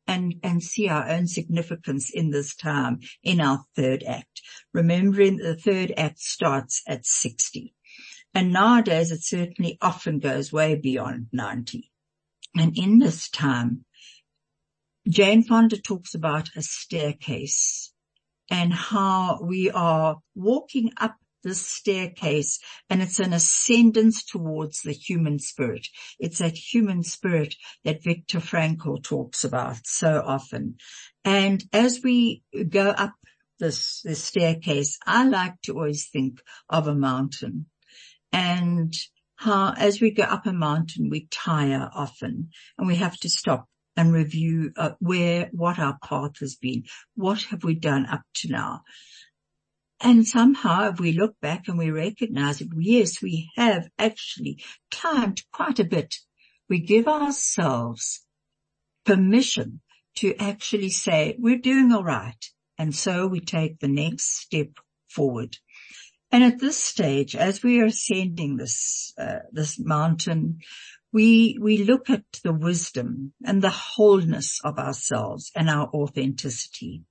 and, 0.06 0.34
and 0.42 0.62
see 0.62 0.88
our 0.88 1.08
own 1.08 1.26
significance 1.26 2.10
in 2.10 2.30
this 2.30 2.54
time 2.54 3.00
in 3.22 3.40
our 3.40 3.64
third 3.76 4.02
act? 4.06 4.42
Remembering 4.72 5.36
the 5.36 5.56
third 5.56 5.92
act 5.96 6.18
starts 6.18 6.82
at 6.86 7.06
60. 7.06 7.74
And 8.34 8.52
nowadays 8.52 9.10
it 9.10 9.22
certainly 9.22 9.78
often 9.80 10.18
goes 10.18 10.52
way 10.52 10.74
beyond 10.74 11.26
90. 11.32 11.90
And 12.56 12.76
in 12.76 12.98
this 12.98 13.28
time, 13.28 13.84
Jane 15.08 15.42
Fonda 15.42 15.78
talks 15.78 16.14
about 16.14 16.50
a 16.56 16.62
staircase 16.62 17.92
and 18.50 18.72
how 18.72 19.40
we 19.42 19.70
are 19.70 20.18
walking 20.34 20.92
up 20.98 21.16
this 21.42 21.64
staircase 21.64 22.58
and 22.88 23.02
it's 23.02 23.18
an 23.18 23.32
ascendance 23.32 24.24
towards 24.24 24.82
the 24.82 24.92
human 24.92 25.38
spirit. 25.38 25.86
It's 26.18 26.38
that 26.38 26.56
human 26.56 27.02
spirit 27.02 27.54
that 27.84 28.02
Viktor 28.02 28.38
Frankl 28.38 29.02
talks 29.02 29.44
about 29.44 29.86
so 29.86 30.22
often. 30.24 30.76
And 31.24 31.62
as 31.72 32.00
we 32.02 32.42
go 32.68 32.88
up 32.90 33.14
this, 33.58 34.02
this 34.02 34.22
staircase, 34.22 34.98
I 35.06 35.24
like 35.24 35.60
to 35.62 35.74
always 35.74 36.08
think 36.08 36.40
of 36.68 36.86
a 36.88 36.94
mountain 36.94 37.66
and 38.32 38.94
how 39.36 39.74
as 39.76 40.00
we 40.00 40.10
go 40.10 40.22
up 40.22 40.46
a 40.46 40.52
mountain, 40.52 41.10
we 41.10 41.26
tire 41.30 41.90
often 41.94 42.50
and 42.78 42.86
we 42.86 42.96
have 42.96 43.16
to 43.18 43.28
stop 43.28 43.68
and 43.96 44.12
review 44.12 44.72
uh, 44.76 44.90
where, 45.00 45.50
what 45.52 45.78
our 45.78 45.98
path 46.02 46.38
has 46.40 46.54
been. 46.54 46.84
What 47.14 47.42
have 47.44 47.64
we 47.64 47.74
done 47.74 48.06
up 48.06 48.22
to 48.36 48.48
now? 48.48 48.82
And 50.04 50.26
somehow 50.26 50.90
if 50.90 50.98
we 50.98 51.12
look 51.12 51.40
back 51.40 51.68
and 51.68 51.78
we 51.78 51.92
recognize 51.92 52.60
it, 52.60 52.68
yes, 52.76 53.22
we 53.22 53.50
have 53.54 53.88
actually 53.98 54.62
climbed 54.90 55.42
quite 55.52 55.78
a 55.78 55.84
bit. 55.84 56.16
We 56.68 56.80
give 56.80 57.06
ourselves 57.06 58.26
permission 59.04 59.80
to 60.16 60.34
actually 60.36 60.90
say 60.90 61.36
we're 61.38 61.58
doing 61.58 61.92
all 61.92 62.02
right. 62.02 62.44
And 62.78 62.92
so 62.92 63.28
we 63.28 63.40
take 63.40 63.78
the 63.78 63.86
next 63.86 64.40
step 64.40 64.70
forward. 65.08 65.56
And 66.32 66.42
at 66.42 66.58
this 66.58 66.82
stage, 66.82 67.36
as 67.36 67.62
we 67.62 67.80
are 67.80 67.86
ascending 67.86 68.56
this, 68.56 69.12
uh, 69.16 69.40
this 69.52 69.78
mountain, 69.78 70.58
we, 71.12 71.58
we 71.60 71.84
look 71.84 72.10
at 72.10 72.24
the 72.42 72.54
wisdom 72.54 73.34
and 73.44 73.62
the 73.62 73.70
wholeness 73.70 74.58
of 74.64 74.78
ourselves 74.78 75.52
and 75.54 75.70
our 75.70 75.88
authenticity. 75.88 77.04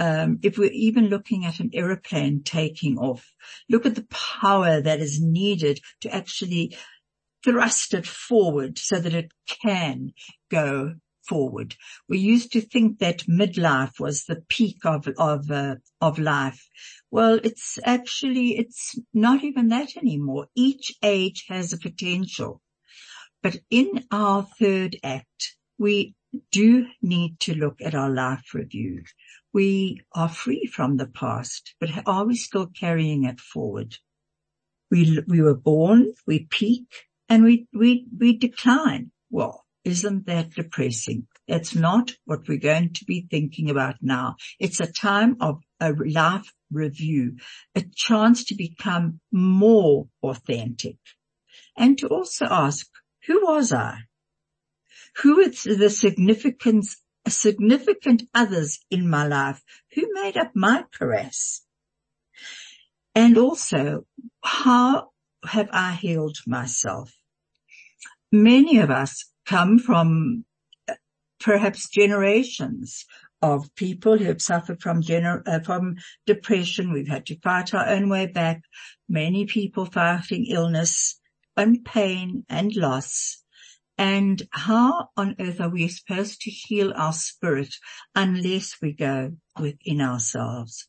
Um, 0.00 0.40
if 0.42 0.58
we're 0.58 0.70
even 0.72 1.06
looking 1.06 1.44
at 1.44 1.60
an 1.60 1.70
aeroplane 1.72 2.42
taking 2.42 2.98
off, 2.98 3.32
look 3.68 3.86
at 3.86 3.94
the 3.94 4.06
power 4.10 4.80
that 4.80 5.00
is 5.00 5.20
needed 5.22 5.80
to 6.00 6.14
actually 6.14 6.76
thrust 7.44 7.94
it 7.94 8.06
forward 8.06 8.78
so 8.78 8.98
that 8.98 9.14
it 9.14 9.32
can 9.62 10.12
go 10.50 10.94
forward. 11.28 11.76
We 12.08 12.18
used 12.18 12.52
to 12.52 12.60
think 12.60 12.98
that 12.98 13.28
midlife 13.28 14.00
was 14.00 14.24
the 14.24 14.42
peak 14.48 14.78
of, 14.84 15.08
of, 15.16 15.50
uh, 15.50 15.76
of 16.00 16.18
life. 16.18 16.68
Well, 17.10 17.38
it's 17.44 17.78
actually, 17.84 18.58
it's 18.58 18.98
not 19.12 19.44
even 19.44 19.68
that 19.68 19.96
anymore. 19.96 20.48
Each 20.54 20.92
age 21.02 21.44
has 21.48 21.72
a 21.72 21.78
potential 21.78 22.60
but 23.44 23.58
in 23.68 24.06
our 24.10 24.42
third 24.58 24.96
act, 25.04 25.56
we, 25.78 26.14
do 26.50 26.86
need 27.00 27.38
to 27.38 27.54
look 27.54 27.80
at 27.80 27.94
our 27.94 28.10
life 28.10 28.54
review. 28.54 29.04
We 29.54 30.02
are 30.12 30.28
free 30.28 30.66
from 30.66 30.96
the 30.96 31.06
past, 31.06 31.76
but 31.78 31.90
are 32.06 32.26
we 32.26 32.34
still 32.34 32.66
carrying 32.66 33.22
it 33.22 33.40
forward? 33.40 33.96
We, 34.90 35.20
we 35.28 35.40
were 35.40 35.54
born, 35.54 36.12
we 36.26 36.48
peak, 36.50 36.88
and 37.28 37.44
we, 37.44 37.68
we, 37.72 38.08
we 38.18 38.36
decline. 38.36 39.12
Well, 39.30 39.64
isn't 39.84 40.26
that 40.26 40.50
depressing? 40.50 41.28
That's 41.46 41.72
not 41.72 42.16
what 42.24 42.48
we're 42.48 42.58
going 42.58 42.94
to 42.94 43.04
be 43.04 43.28
thinking 43.30 43.70
about 43.70 43.94
now. 44.02 44.34
It's 44.58 44.80
a 44.80 44.90
time 44.90 45.36
of 45.40 45.60
a 45.78 45.92
life 45.92 46.52
review, 46.72 47.36
a 47.76 47.84
chance 47.94 48.44
to 48.46 48.56
become 48.56 49.20
more 49.30 50.08
authentic 50.20 50.96
and 51.76 51.96
to 51.98 52.08
also 52.08 52.46
ask, 52.50 52.88
who 53.28 53.46
was 53.46 53.72
I? 53.72 53.98
Who 55.22 55.38
is 55.38 55.62
the 55.62 55.90
significance, 55.90 56.96
significant 57.30 58.24
others 58.34 58.80
in 58.90 59.08
my 59.08 59.26
life? 59.26 59.62
Who 59.94 60.08
made 60.12 60.36
up 60.36 60.52
my 60.54 60.84
chorus? 60.96 61.64
And 63.14 63.38
also, 63.38 64.06
how 64.42 65.10
have 65.44 65.68
I 65.72 65.92
healed 65.92 66.38
myself? 66.46 67.12
Many 68.32 68.78
of 68.78 68.90
us 68.90 69.26
come 69.46 69.78
from 69.78 70.44
uh, 70.88 70.94
perhaps 71.38 71.88
generations 71.88 73.06
of 73.40 73.72
people 73.76 74.16
who 74.16 74.24
have 74.24 74.40
suffered 74.40 74.80
from 74.80 75.02
gener- 75.02 75.46
uh, 75.46 75.60
from 75.60 75.96
depression. 76.26 76.92
We've 76.92 77.08
had 77.08 77.26
to 77.26 77.38
fight 77.40 77.74
our 77.74 77.86
own 77.88 78.08
way 78.08 78.26
back. 78.26 78.62
Many 79.08 79.44
people 79.44 79.84
fighting 79.84 80.46
illness 80.46 81.20
and 81.56 81.84
pain 81.84 82.44
and 82.48 82.74
loss. 82.74 83.43
And 83.96 84.42
how 84.50 85.10
on 85.16 85.36
earth 85.38 85.60
are 85.60 85.68
we 85.68 85.86
supposed 85.88 86.40
to 86.42 86.50
heal 86.50 86.92
our 86.96 87.12
spirit 87.12 87.74
unless 88.14 88.76
we 88.82 88.92
go 88.92 89.36
within 89.58 90.00
ourselves 90.00 90.88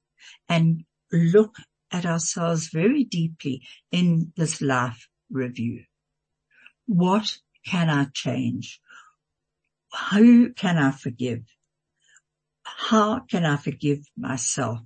and 0.50 0.84
look 1.12 1.56
at 1.92 2.06
ourselves 2.06 2.70
very 2.74 3.04
deeply 3.04 3.62
in 3.92 4.34
this 4.36 4.60
life 4.60 5.08
review? 5.30 5.84
What 6.88 7.38
can 7.66 7.90
I 7.90 8.08
change? 8.14 8.80
Who 10.12 10.54
can 10.54 10.78
I 10.78 10.92
forgive? 10.92 11.44
How 12.64 13.20
can 13.20 13.46
I 13.46 13.58
forgive 13.58 14.00
myself? 14.18 14.80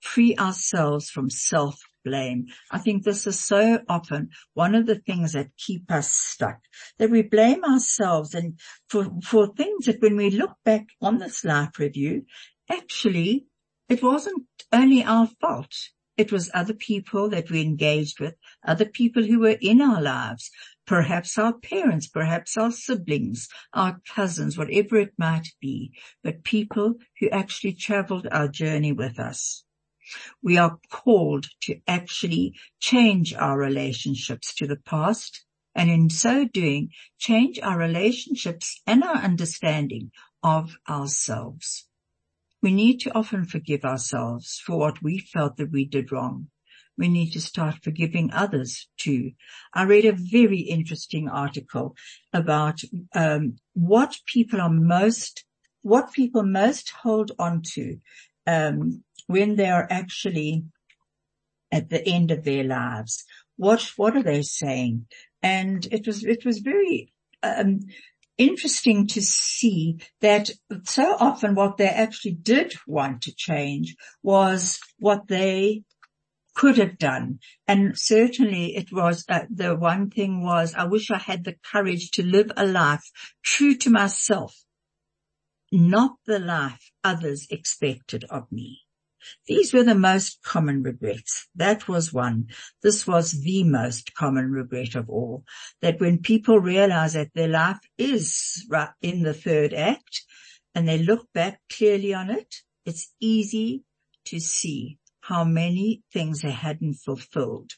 Free 0.00 0.36
ourselves 0.36 1.08
from 1.08 1.30
self 1.30 1.80
blame. 2.04 2.46
I 2.70 2.78
think 2.78 3.02
this 3.02 3.26
is 3.26 3.38
so 3.38 3.80
often 3.88 4.30
one 4.52 4.74
of 4.74 4.86
the 4.86 4.98
things 4.98 5.32
that 5.32 5.56
keep 5.56 5.90
us 5.90 6.10
stuck, 6.10 6.58
that 6.98 7.10
we 7.10 7.22
blame 7.22 7.64
ourselves 7.64 8.34
and 8.34 8.58
for, 8.88 9.06
for 9.22 9.48
things 9.48 9.86
that 9.86 10.02
when 10.02 10.16
we 10.16 10.30
look 10.30 10.56
back 10.64 10.86
on 11.00 11.18
this 11.18 11.44
life 11.44 11.78
review, 11.78 12.24
actually 12.70 13.46
it 13.88 14.02
wasn't 14.02 14.46
only 14.72 15.04
our 15.04 15.28
fault. 15.40 15.74
It 16.16 16.30
was 16.30 16.50
other 16.54 16.74
people 16.74 17.28
that 17.30 17.50
we 17.50 17.60
engaged 17.60 18.20
with, 18.20 18.34
other 18.64 18.84
people 18.84 19.24
who 19.24 19.40
were 19.40 19.58
in 19.60 19.80
our 19.80 20.00
lives, 20.00 20.50
perhaps 20.86 21.36
our 21.38 21.54
parents, 21.54 22.06
perhaps 22.06 22.56
our 22.56 22.70
siblings, 22.70 23.48
our 23.72 24.00
cousins, 24.14 24.56
whatever 24.56 24.96
it 24.96 25.12
might 25.18 25.48
be, 25.60 25.92
but 26.22 26.44
people 26.44 26.94
who 27.18 27.28
actually 27.30 27.72
traveled 27.72 28.28
our 28.30 28.46
journey 28.46 28.92
with 28.92 29.18
us. 29.18 29.64
We 30.42 30.58
are 30.58 30.78
called 30.90 31.46
to 31.62 31.80
actually 31.86 32.54
change 32.80 33.34
our 33.34 33.58
relationships 33.58 34.54
to 34.56 34.66
the 34.66 34.76
past 34.76 35.44
and 35.74 35.90
in 35.90 36.10
so 36.10 36.46
doing 36.46 36.90
change 37.18 37.58
our 37.60 37.78
relationships 37.78 38.80
and 38.86 39.02
our 39.02 39.16
understanding 39.16 40.12
of 40.42 40.76
ourselves. 40.88 41.86
We 42.62 42.72
need 42.72 43.00
to 43.00 43.14
often 43.14 43.44
forgive 43.44 43.84
ourselves 43.84 44.60
for 44.64 44.78
what 44.78 45.02
we 45.02 45.18
felt 45.18 45.56
that 45.56 45.70
we 45.70 45.84
did 45.84 46.12
wrong. 46.12 46.48
We 46.96 47.08
need 47.08 47.32
to 47.32 47.40
start 47.40 47.82
forgiving 47.82 48.30
others 48.32 48.88
too. 48.96 49.32
I 49.74 49.82
read 49.82 50.04
a 50.04 50.12
very 50.12 50.60
interesting 50.60 51.28
article 51.28 51.96
about 52.32 52.80
um, 53.14 53.56
what 53.72 54.16
people 54.26 54.60
are 54.60 54.70
most, 54.70 55.44
what 55.82 56.12
people 56.12 56.44
most 56.44 56.90
hold 56.90 57.32
on 57.38 57.62
to 57.74 57.98
um, 58.46 59.02
when 59.26 59.56
they 59.56 59.68
are 59.68 59.86
actually 59.90 60.64
at 61.72 61.90
the 61.90 62.06
end 62.06 62.30
of 62.30 62.44
their 62.44 62.64
lives. 62.64 63.24
What, 63.56 63.82
what 63.96 64.16
are 64.16 64.22
they 64.22 64.42
saying? 64.42 65.06
And 65.42 65.86
it 65.90 66.06
was, 66.06 66.24
it 66.24 66.44
was 66.44 66.58
very, 66.58 67.12
um, 67.42 67.80
interesting 68.36 69.06
to 69.06 69.22
see 69.22 69.98
that 70.20 70.50
so 70.84 71.16
often 71.18 71.54
what 71.54 71.76
they 71.76 71.88
actually 71.88 72.34
did 72.34 72.74
want 72.86 73.22
to 73.22 73.34
change 73.34 73.96
was 74.22 74.80
what 74.98 75.28
they 75.28 75.82
could 76.54 76.78
have 76.78 76.98
done. 76.98 77.38
And 77.66 77.98
certainly 77.98 78.76
it 78.76 78.92
was, 78.92 79.24
uh, 79.28 79.44
the 79.50 79.74
one 79.74 80.10
thing 80.10 80.44
was, 80.44 80.74
I 80.74 80.84
wish 80.84 81.10
I 81.10 81.18
had 81.18 81.44
the 81.44 81.56
courage 81.70 82.10
to 82.12 82.24
live 82.24 82.50
a 82.56 82.66
life 82.66 83.10
true 83.42 83.76
to 83.78 83.90
myself, 83.90 84.54
not 85.72 86.12
the 86.26 86.38
life 86.38 86.92
others 87.02 87.46
expected 87.50 88.24
of 88.30 88.50
me. 88.52 88.83
These 89.46 89.72
were 89.72 89.84
the 89.84 89.94
most 89.94 90.42
common 90.42 90.82
regrets. 90.82 91.48
That 91.54 91.88
was 91.88 92.12
one. 92.12 92.48
This 92.82 93.06
was 93.06 93.42
the 93.42 93.64
most 93.64 94.14
common 94.14 94.50
regret 94.50 94.94
of 94.94 95.08
all. 95.08 95.44
That 95.82 96.00
when 96.00 96.18
people 96.18 96.58
realize 96.58 97.12
that 97.14 97.34
their 97.34 97.48
life 97.48 97.80
is 97.98 98.66
in 99.02 99.22
the 99.22 99.34
third 99.34 99.72
act 99.74 100.22
and 100.74 100.88
they 100.88 100.98
look 100.98 101.32
back 101.32 101.60
clearly 101.70 102.12
on 102.14 102.30
it, 102.30 102.56
it's 102.84 103.12
easy 103.20 103.84
to 104.26 104.40
see 104.40 104.98
how 105.20 105.44
many 105.44 106.02
things 106.12 106.42
they 106.42 106.50
hadn't 106.50 106.94
fulfilled 106.94 107.72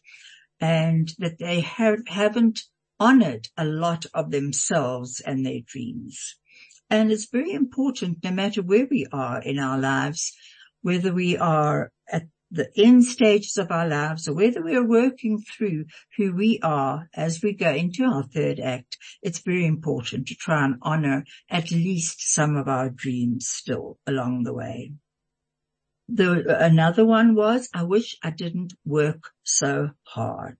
and 0.61 1.13
that 1.19 1.39
they 1.39 1.61
have, 1.61 2.01
haven't 2.09 2.63
honored 2.99 3.49
a 3.57 3.65
lot 3.65 4.07
of 4.15 4.31
themselves 4.31 5.21
and 5.21 5.45
their 5.45 5.61
dreams. 5.65 6.37
And 6.89 7.13
it's 7.13 7.31
very 7.31 7.53
important 7.53 8.25
no 8.25 8.31
matter 8.31 8.63
where 8.63 8.87
we 8.91 9.07
are 9.13 9.43
in 9.43 9.59
our 9.59 9.79
lives 9.79 10.37
whether 10.87 11.13
we 11.13 11.37
are 11.37 11.91
at 12.13 12.29
the 12.49 12.71
end 12.77 13.05
stages 13.05 13.57
of 13.57 13.73
our 13.73 13.89
lives 13.89 14.29
or 14.29 14.35
whether 14.35 14.63
we 14.63 14.77
are 14.77 14.87
working 14.87 15.37
through 15.41 15.85
who 16.17 16.33
we 16.33 16.61
are 16.63 17.09
as 17.13 17.43
we 17.43 17.53
go 17.53 17.73
into 17.73 18.05
our 18.05 18.23
third 18.23 18.61
act, 18.61 18.97
it's 19.21 19.41
very 19.41 19.67
important 19.67 20.29
to 20.29 20.37
try 20.37 20.65
and 20.65 20.77
honor 20.83 21.25
at 21.51 21.73
least 21.73 22.33
some 22.33 22.55
of 22.57 22.69
our 22.69 22.89
dreams 22.89 23.49
still 23.49 23.99
along 24.07 24.45
the 24.45 24.55
way. 24.55 24.93
The, 26.09 26.65
another 26.65 27.05
one 27.05 27.35
was, 27.35 27.69
I 27.75 27.83
wish 27.83 28.17
I 28.23 28.31
didn't 28.31 28.75
work 28.85 29.33
so 29.43 29.91
hard. 30.05 30.59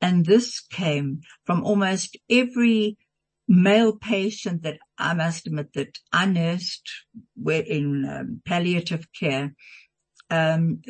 And 0.00 0.26
this 0.26 0.58
came 0.58 1.20
from 1.44 1.62
almost 1.62 2.16
every 2.28 2.98
male 3.46 3.94
patient 3.94 4.64
that 4.64 4.78
I 4.98 5.14
must 5.14 5.46
admit 5.46 5.72
that 5.74 5.98
I 6.12 6.26
nursed 6.26 6.88
were 7.36 7.54
in 7.54 8.04
um, 8.08 8.42
palliative 8.44 9.06
care, 9.18 9.54
um, 10.30 10.82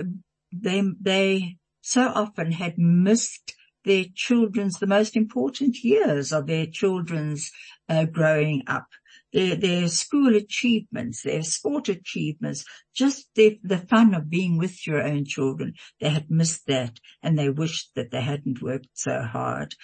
they, 0.52 0.82
they 1.00 1.56
so 1.80 2.08
often 2.08 2.52
had 2.52 2.78
missed 2.78 3.54
their 3.84 4.04
children's, 4.14 4.78
the 4.78 4.86
most 4.86 5.16
important 5.16 5.82
years 5.82 6.32
of 6.32 6.46
their 6.46 6.66
children's 6.66 7.50
uh, 7.88 8.04
growing 8.04 8.62
up 8.66 8.86
their, 9.34 9.56
their 9.56 9.88
school 9.88 10.36
achievements, 10.36 11.22
their 11.22 11.42
sport 11.42 11.88
achievements, 11.88 12.64
just 12.94 13.28
the, 13.34 13.58
the 13.64 13.78
fun 13.78 14.14
of 14.14 14.30
being 14.30 14.56
with 14.56 14.86
your 14.86 15.02
own 15.02 15.24
children. 15.24 15.74
They 16.00 16.08
had 16.08 16.30
missed 16.30 16.66
that 16.68 17.00
and 17.22 17.36
they 17.36 17.50
wished 17.50 17.90
that 17.96 18.12
they 18.12 18.22
hadn't 18.22 18.62
worked 18.62 18.90
so 18.94 19.22
hard. 19.22 19.74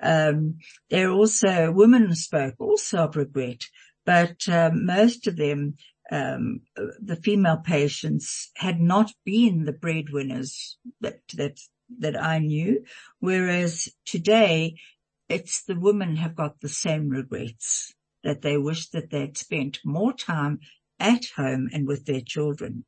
Um, 0.00 0.58
there 0.90 1.10
also, 1.10 1.72
women 1.72 2.14
spoke 2.14 2.56
also 2.58 3.04
of 3.04 3.16
regret, 3.16 3.64
but 4.04 4.46
um, 4.48 4.84
most 4.84 5.26
of 5.26 5.36
them 5.36 5.76
um, 6.10 6.60
the 7.02 7.16
female 7.16 7.58
patients 7.58 8.50
had 8.56 8.80
not 8.80 9.12
been 9.24 9.64
the 9.64 9.72
breadwinners 9.72 10.78
that 11.02 11.20
that 11.34 11.60
that 11.98 12.22
I 12.22 12.38
knew, 12.38 12.84
whereas 13.18 13.90
today 14.06 14.78
it's 15.28 15.64
the 15.64 15.78
women 15.78 16.16
have 16.16 16.34
got 16.34 16.60
the 16.60 16.68
same 16.70 17.10
regrets 17.10 17.94
that 18.28 18.42
they 18.42 18.58
wish 18.58 18.90
that 18.90 19.08
they'd 19.08 19.38
spent 19.38 19.78
more 19.86 20.12
time 20.12 20.60
at 21.00 21.24
home 21.36 21.66
and 21.72 21.88
with 21.88 22.04
their 22.04 22.20
children. 22.20 22.84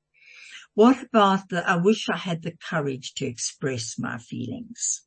What 0.74 1.02
about 1.02 1.48
the, 1.48 1.66
I 1.66 1.76
wish 1.76 2.10
I 2.10 2.18
had 2.18 2.42
the 2.42 2.58
courage 2.68 3.14
to 3.14 3.24
express 3.24 3.98
my 3.98 4.18
feelings. 4.18 5.00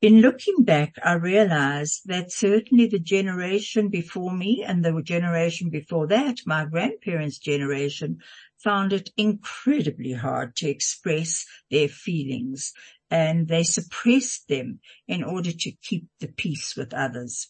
In 0.00 0.20
looking 0.20 0.62
back, 0.62 0.94
I 1.02 1.14
realized 1.14 2.02
that 2.04 2.30
certainly 2.30 2.86
the 2.86 3.00
generation 3.00 3.88
before 3.88 4.32
me 4.32 4.62
and 4.64 4.84
the 4.84 5.02
generation 5.02 5.70
before 5.70 6.06
that, 6.06 6.36
my 6.46 6.64
grandparents' 6.64 7.38
generation, 7.38 8.18
found 8.62 8.92
it 8.92 9.10
incredibly 9.16 10.12
hard 10.12 10.54
to 10.58 10.68
express 10.68 11.44
their 11.68 11.88
feelings 11.88 12.72
and 13.10 13.48
they 13.48 13.64
suppressed 13.64 14.46
them 14.46 14.78
in 15.08 15.24
order 15.24 15.50
to 15.50 15.72
keep 15.82 16.06
the 16.20 16.28
peace 16.28 16.76
with 16.76 16.94
others 16.94 17.48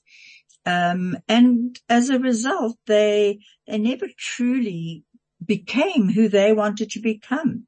Um, 0.68 1.16
and 1.28 1.80
as 1.88 2.10
a 2.10 2.18
result, 2.18 2.76
they, 2.86 3.38
they 3.66 3.78
never 3.78 4.06
truly 4.18 5.02
became 5.42 6.10
who 6.10 6.28
they 6.28 6.52
wanted 6.52 6.90
to 6.90 7.00
become. 7.00 7.66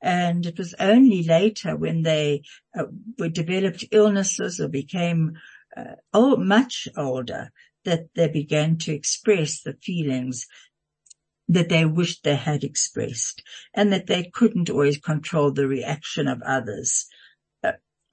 And 0.00 0.46
it 0.46 0.56
was 0.56 0.74
only 0.80 1.22
later 1.24 1.76
when 1.76 2.04
they 2.04 2.44
uh, 2.74 2.84
were 3.18 3.28
developed 3.28 3.84
illnesses 3.90 4.60
or 4.60 4.68
became 4.68 5.32
uh, 5.76 5.96
old, 6.14 6.40
much 6.40 6.88
older 6.96 7.50
that 7.84 8.06
they 8.14 8.28
began 8.28 8.78
to 8.78 8.94
express 8.94 9.60
the 9.60 9.74
feelings 9.74 10.46
that 11.48 11.68
they 11.68 11.84
wished 11.84 12.24
they 12.24 12.36
had 12.36 12.64
expressed 12.64 13.42
and 13.74 13.92
that 13.92 14.06
they 14.06 14.30
couldn't 14.32 14.70
always 14.70 14.96
control 14.96 15.52
the 15.52 15.68
reaction 15.68 16.28
of 16.28 16.40
others. 16.46 17.08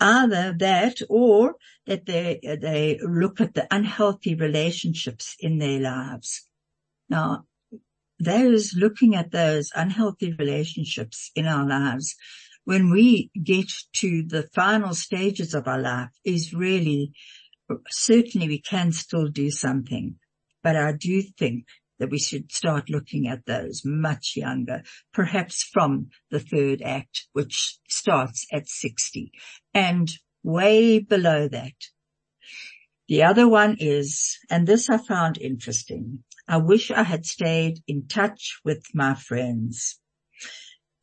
Either 0.06 0.54
that 0.60 1.02
or 1.10 1.56
that 1.88 2.06
they, 2.06 2.40
they 2.62 3.00
look 3.02 3.42
at 3.42 3.56
the 3.56 3.66
unhealthy 3.72 4.36
relationships 4.36 5.36
in 5.40 5.58
their 5.58 5.80
lives. 5.80 6.48
Now, 7.10 7.46
those 8.20 8.76
looking 8.76 9.16
at 9.16 9.32
those 9.32 9.72
unhealthy 9.74 10.36
relationships 10.38 11.32
in 11.36 11.48
our 11.48 11.68
lives 11.68 12.16
when 12.66 12.92
we 12.92 13.32
get 13.44 13.72
to 13.94 14.24
the 14.28 14.44
final 14.54 14.94
stages 14.94 15.56
of 15.56 15.68
our 15.68 15.82
life 15.82 16.12
is 16.24 16.54
really, 16.54 17.12
certainly 17.90 18.48
we 18.48 18.62
can 18.62 18.92
still 18.92 19.28
do 19.28 19.50
something, 19.50 20.18
but 20.62 20.76
I 20.76 20.92
do 20.92 21.24
think 21.24 21.66
that 22.00 22.10
we 22.10 22.20
should 22.20 22.52
start 22.52 22.90
looking 22.90 23.28
at 23.28 23.46
those 23.46 23.82
much 23.86 24.34
younger, 24.36 24.84
perhaps 25.14 25.64
from 25.64 26.10
the 26.32 26.40
third 26.40 26.82
act, 26.82 27.28
which 27.34 27.78
starts 27.88 28.46
at 28.52 28.68
60 28.68 29.32
and 29.74 30.12
way 30.44 31.00
below 31.00 31.48
that. 31.48 31.74
The 33.08 33.24
other 33.24 33.48
one 33.48 33.78
is, 33.80 34.38
and 34.50 34.68
this 34.68 34.90
I 34.90 34.98
found 34.98 35.38
interesting, 35.38 36.24
I 36.48 36.58
wish 36.58 36.92
I 36.92 37.04
had 37.04 37.26
stayed 37.26 37.80
in 37.88 38.08
touch 38.08 38.60
with 38.64 38.84
my 38.94 39.16
friends. 39.16 40.00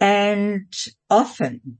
And 0.00 0.72
often, 1.08 1.78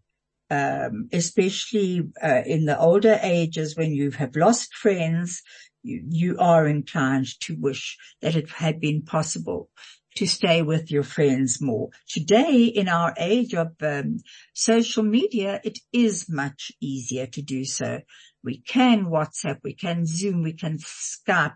um, 0.51 1.09
especially 1.13 2.03
uh, 2.23 2.43
in 2.45 2.67
the 2.67 2.79
older 2.79 3.19
ages 3.23 3.77
when 3.77 3.93
you 3.93 4.11
have 4.13 4.37
lost 4.37 4.75
friends, 4.75 5.43
you, 5.83 6.37
are 6.39 6.67
inclined 6.67 7.29
to 7.41 7.57
wish 7.59 7.99
that 8.21 8.37
it 8.37 8.49
had 8.49 8.81
been 8.81 9.03
possible 9.03 9.69
to 10.15 10.27
stay 10.27 10.63
with 10.63 10.91
your 10.91 11.03
friends 11.03 11.61
more. 11.61 11.89
Today, 12.09 12.65
in 12.65 12.89
our 12.89 13.15
age 13.19 13.55
of 13.55 13.69
um, 13.81 14.19
social 14.53 15.03
media, 15.03 15.61
it 15.65 15.79
is 15.93 16.29
much 16.29 16.73
easier 16.81 17.27
to 17.27 17.43
do 17.43 17.65
so. 17.65 18.01
We 18.45 18.61
can 18.61 19.07
WhatsApp, 19.07 19.59
we 19.63 19.75
can 19.75 20.05
Zoom, 20.05 20.43
we 20.43 20.53
can 20.53 20.79
Skype, 20.79 21.55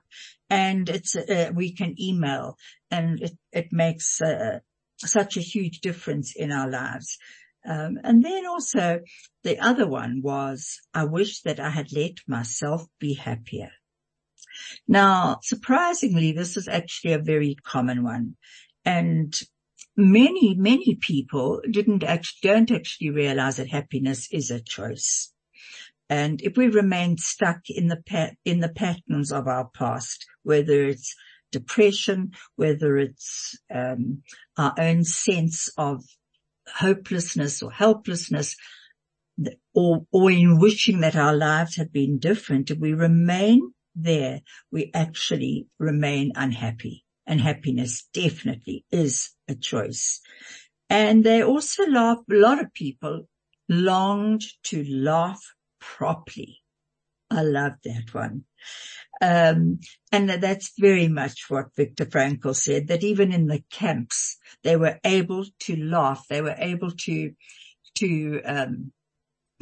and 0.48 0.88
it's 0.88 1.16
uh, 1.16 1.50
we 1.54 1.74
can 1.74 2.00
email, 2.00 2.56
and 2.90 3.20
it, 3.20 3.32
it 3.52 3.72
makes 3.72 4.20
uh, 4.22 4.60
such 4.98 5.36
a 5.36 5.40
huge 5.40 5.80
difference 5.80 6.34
in 6.34 6.52
our 6.52 6.70
lives. 6.70 7.18
Um, 7.68 7.98
and 8.04 8.24
then 8.24 8.46
also 8.46 9.00
the 9.42 9.58
other 9.58 9.88
one 9.88 10.20
was, 10.22 10.78
I 10.94 11.04
wish 11.04 11.42
that 11.42 11.58
I 11.58 11.70
had 11.70 11.92
let 11.92 12.18
myself 12.28 12.86
be 13.00 13.14
happier. 13.14 13.70
Now, 14.86 15.38
surprisingly, 15.42 16.32
this 16.32 16.56
is 16.56 16.68
actually 16.68 17.12
a 17.12 17.18
very 17.18 17.56
common 17.64 18.02
one. 18.02 18.36
And 18.84 19.38
many, 19.96 20.54
many 20.54 20.96
people 21.00 21.60
didn't 21.70 22.04
actually, 22.04 22.48
don't 22.48 22.70
actually 22.70 23.10
realize 23.10 23.56
that 23.56 23.68
happiness 23.68 24.28
is 24.30 24.50
a 24.50 24.60
choice. 24.60 25.32
And 26.08 26.40
if 26.42 26.56
we 26.56 26.68
remain 26.68 27.18
stuck 27.18 27.68
in 27.68 27.88
the 27.88 28.36
in 28.44 28.60
the 28.60 28.68
patterns 28.68 29.32
of 29.32 29.48
our 29.48 29.68
past, 29.74 30.24
whether 30.44 30.84
it's 30.84 31.14
depression, 31.50 32.32
whether 32.54 32.96
it's 32.96 33.58
um, 33.74 34.22
our 34.56 34.74
own 34.78 35.02
sense 35.04 35.68
of 35.76 36.04
hopelessness 36.76 37.62
or 37.62 37.72
helplessness, 37.72 38.56
or, 39.74 40.06
or 40.12 40.30
in 40.30 40.58
wishing 40.58 41.00
that 41.00 41.16
our 41.16 41.34
lives 41.34 41.76
had 41.76 41.92
been 41.92 42.18
different, 42.18 42.70
if 42.70 42.78
we 42.78 42.92
remain 42.92 43.72
there, 43.96 44.42
we 44.70 44.90
actually 44.94 45.66
remain 45.78 46.32
unhappy. 46.34 47.04
And 47.26 47.40
happiness 47.40 48.06
definitely 48.14 48.84
is 48.92 49.30
a 49.48 49.56
choice. 49.56 50.20
And 50.88 51.24
they 51.24 51.42
also 51.42 51.84
laugh, 51.86 52.18
a 52.30 52.34
lot 52.34 52.60
of 52.62 52.72
people 52.72 53.26
longed 53.68 54.44
to 54.64 54.84
laugh 54.88 55.42
properly. 55.80 56.62
I 57.28 57.42
love 57.42 57.72
that 57.84 58.14
one. 58.14 58.44
Um, 59.20 59.80
and 60.12 60.30
that's 60.30 60.72
very 60.78 61.08
much 61.08 61.46
what 61.48 61.74
Viktor 61.76 62.06
Frankl 62.06 62.54
said, 62.54 62.86
that 62.88 63.02
even 63.02 63.32
in 63.32 63.46
the 63.46 63.64
camps, 63.70 64.36
they 64.62 64.76
were 64.76 65.00
able 65.02 65.44
to 65.60 65.76
laugh. 65.76 66.26
They 66.28 66.42
were 66.42 66.54
able 66.56 66.92
to, 66.92 67.32
to, 67.96 68.42
um, 68.44 68.92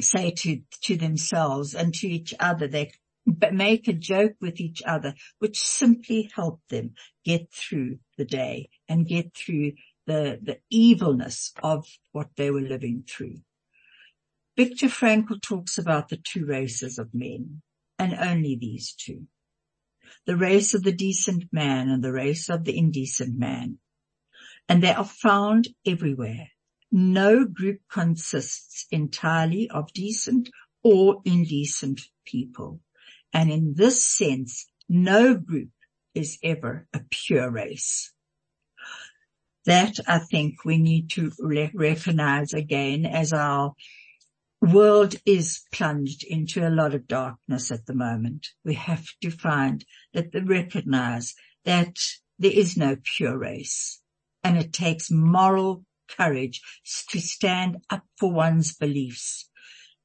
say 0.00 0.32
to, 0.32 0.60
to 0.82 0.96
themselves 0.96 1.74
and 1.74 1.94
to 1.94 2.08
each 2.08 2.34
other, 2.40 2.66
they 2.66 2.92
make 3.26 3.88
a 3.88 3.92
joke 3.92 4.34
with 4.40 4.60
each 4.60 4.82
other, 4.86 5.14
which 5.38 5.60
simply 5.60 6.30
helped 6.34 6.68
them 6.68 6.94
get 7.24 7.52
through 7.52 7.98
the 8.16 8.24
day 8.24 8.68
and 8.88 9.06
get 9.06 9.34
through 9.34 9.72
the, 10.06 10.38
the 10.42 10.58
evilness 10.70 11.52
of 11.62 11.86
what 12.12 12.28
they 12.36 12.50
were 12.50 12.60
living 12.60 13.04
through. 13.08 13.36
Viktor 14.56 14.86
Frankl 14.86 15.40
talks 15.40 15.78
about 15.78 16.08
the 16.08 16.16
two 16.16 16.46
races 16.46 16.98
of 16.98 17.14
men 17.14 17.62
and 17.98 18.14
only 18.14 18.56
these 18.56 18.94
two. 18.94 19.26
The 20.26 20.36
race 20.36 20.74
of 20.74 20.84
the 20.84 20.92
decent 20.92 21.44
man 21.52 21.88
and 21.88 22.04
the 22.04 22.12
race 22.12 22.48
of 22.48 22.64
the 22.64 22.76
indecent 22.76 23.38
man. 23.38 23.78
And 24.68 24.82
they 24.82 24.92
are 24.92 25.04
found 25.04 25.68
everywhere. 25.86 26.48
No 26.92 27.44
group 27.44 27.80
consists 27.90 28.86
entirely 28.90 29.68
of 29.70 29.92
decent 29.92 30.50
or 30.82 31.20
indecent 31.24 32.02
people. 32.24 32.80
And 33.34 33.50
in 33.50 33.74
this 33.74 34.06
sense, 34.06 34.66
no 34.88 35.34
group 35.34 35.70
is 36.14 36.38
ever 36.42 36.86
a 36.94 37.00
pure 37.10 37.50
race. 37.50 38.12
That 39.66 39.98
I 40.06 40.20
think 40.20 40.64
we 40.64 40.78
need 40.78 41.10
to 41.10 41.32
re- 41.40 41.72
recognize 41.74 42.52
again 42.52 43.04
as 43.04 43.32
our 43.32 43.74
world 44.60 45.16
is 45.26 45.62
plunged 45.72 46.22
into 46.24 46.66
a 46.66 46.70
lot 46.70 46.94
of 46.94 47.08
darkness 47.08 47.72
at 47.72 47.86
the 47.86 47.94
moment. 47.94 48.46
We 48.64 48.74
have 48.74 49.06
to 49.22 49.30
find 49.30 49.84
that 50.12 50.32
they 50.32 50.40
recognize 50.40 51.34
that 51.64 51.96
there 52.38 52.52
is 52.52 52.76
no 52.76 52.96
pure 53.16 53.36
race 53.36 54.00
and 54.44 54.56
it 54.56 54.72
takes 54.72 55.10
moral 55.10 55.84
courage 56.16 56.60
to 57.08 57.20
stand 57.20 57.78
up 57.90 58.04
for 58.18 58.32
one's 58.32 58.74
beliefs 58.74 59.48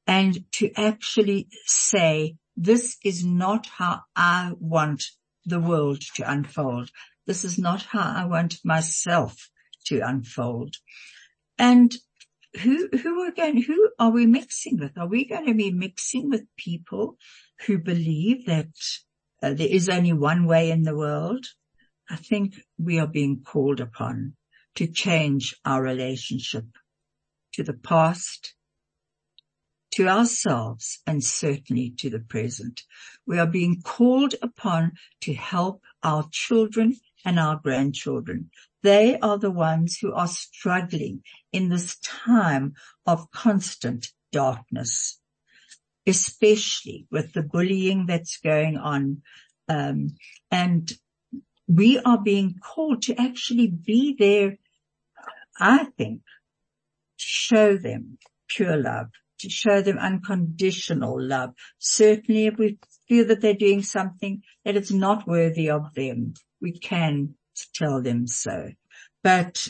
and 0.06 0.44
to 0.52 0.72
actually 0.76 1.48
say, 1.66 2.36
this 2.62 2.98
is 3.02 3.24
not 3.24 3.66
how 3.78 4.02
I 4.14 4.52
want 4.60 5.02
the 5.46 5.60
world 5.60 6.02
to 6.16 6.30
unfold. 6.30 6.90
This 7.26 7.42
is 7.42 7.58
not 7.58 7.84
how 7.84 8.12
I 8.14 8.26
want 8.26 8.56
myself 8.62 9.48
to 9.86 10.00
unfold. 10.00 10.74
And 11.58 11.96
who, 12.60 12.88
who 12.88 13.26
again, 13.26 13.62
who 13.62 13.90
are 13.98 14.10
we 14.10 14.26
mixing 14.26 14.78
with? 14.78 14.98
Are 14.98 15.06
we 15.06 15.24
going 15.24 15.46
to 15.46 15.54
be 15.54 15.70
mixing 15.70 16.28
with 16.28 16.44
people 16.58 17.16
who 17.66 17.78
believe 17.78 18.44
that 18.44 18.68
uh, 19.42 19.54
there 19.54 19.68
is 19.68 19.88
only 19.88 20.12
one 20.12 20.44
way 20.44 20.70
in 20.70 20.82
the 20.82 20.96
world? 20.96 21.46
I 22.10 22.16
think 22.16 22.56
we 22.78 22.98
are 22.98 23.06
being 23.06 23.42
called 23.42 23.80
upon 23.80 24.34
to 24.74 24.86
change 24.86 25.56
our 25.64 25.82
relationship 25.82 26.66
to 27.54 27.62
the 27.62 27.72
past, 27.72 28.54
to 30.00 30.08
ourselves, 30.08 31.00
and 31.06 31.22
certainly 31.22 31.90
to 31.98 32.10
the 32.10 32.18
present. 32.20 32.82
We 33.26 33.38
are 33.38 33.46
being 33.46 33.82
called 33.82 34.34
upon 34.42 34.92
to 35.22 35.34
help 35.34 35.82
our 36.02 36.24
children 36.30 36.96
and 37.24 37.38
our 37.38 37.60
grandchildren 37.62 38.50
they 38.82 39.18
are 39.18 39.38
the 39.38 39.50
ones 39.50 39.98
who 39.98 40.12
are 40.12 40.26
struggling 40.26 41.22
in 41.52 41.68
this 41.68 41.98
time 41.98 42.74
of 43.06 43.30
constant 43.30 44.08
darkness, 44.32 45.20
especially 46.06 47.06
with 47.10 47.32
the 47.32 47.42
bullying 47.42 48.06
that's 48.06 48.38
going 48.38 48.78
on. 48.78 49.22
Um, 49.68 50.16
and 50.50 50.90
we 51.68 51.98
are 51.98 52.18
being 52.18 52.54
called 52.62 53.02
to 53.02 53.20
actually 53.20 53.68
be 53.68 54.16
there, 54.18 54.56
I 55.58 55.84
think, 55.84 56.22
to 57.18 57.24
show 57.24 57.76
them 57.76 58.18
pure 58.48 58.76
love, 58.76 59.10
to 59.40 59.50
show 59.50 59.82
them 59.82 59.98
unconditional 59.98 61.20
love. 61.20 61.54
Certainly 61.78 62.46
if 62.46 62.58
we 62.58 62.78
feel 63.08 63.26
that 63.26 63.40
they're 63.40 63.54
doing 63.54 63.82
something 63.82 64.42
that 64.64 64.76
is 64.76 64.92
not 64.92 65.26
worthy 65.26 65.70
of 65.70 65.94
them, 65.94 66.34
we 66.60 66.78
can 66.78 67.34
tell 67.74 68.02
them 68.02 68.26
so. 68.26 68.70
But 69.22 69.66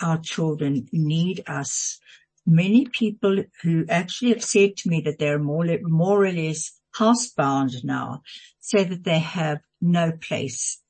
our 0.00 0.18
children 0.18 0.86
need 0.92 1.42
us. 1.46 1.98
Many 2.46 2.86
people 2.86 3.44
who 3.62 3.84
actually 3.88 4.32
have 4.32 4.44
said 4.44 4.76
to 4.78 4.88
me 4.88 5.02
that 5.02 5.18
they're 5.18 5.38
more, 5.38 5.66
more 5.82 6.24
or 6.24 6.32
less 6.32 6.72
housebound 6.96 7.84
now 7.84 8.22
say 8.60 8.84
that 8.84 9.04
they 9.04 9.18
have 9.18 9.60
no 9.80 10.12
place 10.12 10.80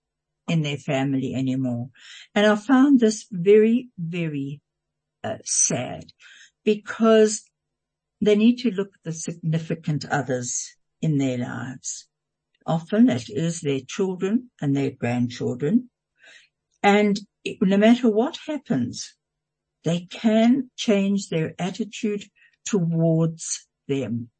in 0.48 0.62
their 0.62 0.76
family 0.76 1.34
anymore. 1.34 1.90
And 2.34 2.46
I 2.46 2.56
found 2.56 3.00
this 3.00 3.26
very, 3.30 3.88
very 3.98 4.60
uh, 5.22 5.38
sad 5.44 6.04
because 6.64 7.42
they 8.20 8.36
need 8.36 8.58
to 8.58 8.70
look 8.70 8.88
at 8.88 9.02
the 9.04 9.12
significant 9.12 10.04
others 10.06 10.76
in 11.00 11.18
their 11.18 11.38
lives. 11.38 12.06
Often 12.66 13.08
it 13.08 13.30
is 13.30 13.60
their 13.60 13.80
children 13.80 14.50
and 14.60 14.76
their 14.76 14.90
grandchildren. 14.90 15.90
And 16.82 17.18
no 17.62 17.76
matter 17.76 18.10
what 18.10 18.38
happens, 18.46 19.14
they 19.84 20.06
can 20.10 20.70
change 20.76 21.28
their 21.28 21.54
attitude 21.58 22.24
towards 22.66 23.66
them. 23.88 24.30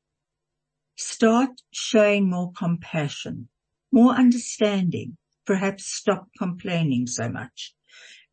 Start 0.96 1.50
showing 1.72 2.28
more 2.28 2.52
compassion, 2.52 3.48
more 3.90 4.12
understanding, 4.12 5.16
perhaps 5.46 5.86
stop 5.86 6.28
complaining 6.38 7.06
so 7.06 7.28
much 7.30 7.74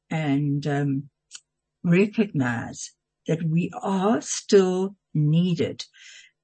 and 0.10 0.68
um, 0.68 1.10
recognize 1.84 2.92
that 3.26 3.44
we 3.44 3.72
are 3.82 4.22
still 4.22 4.96
needed. 5.18 5.86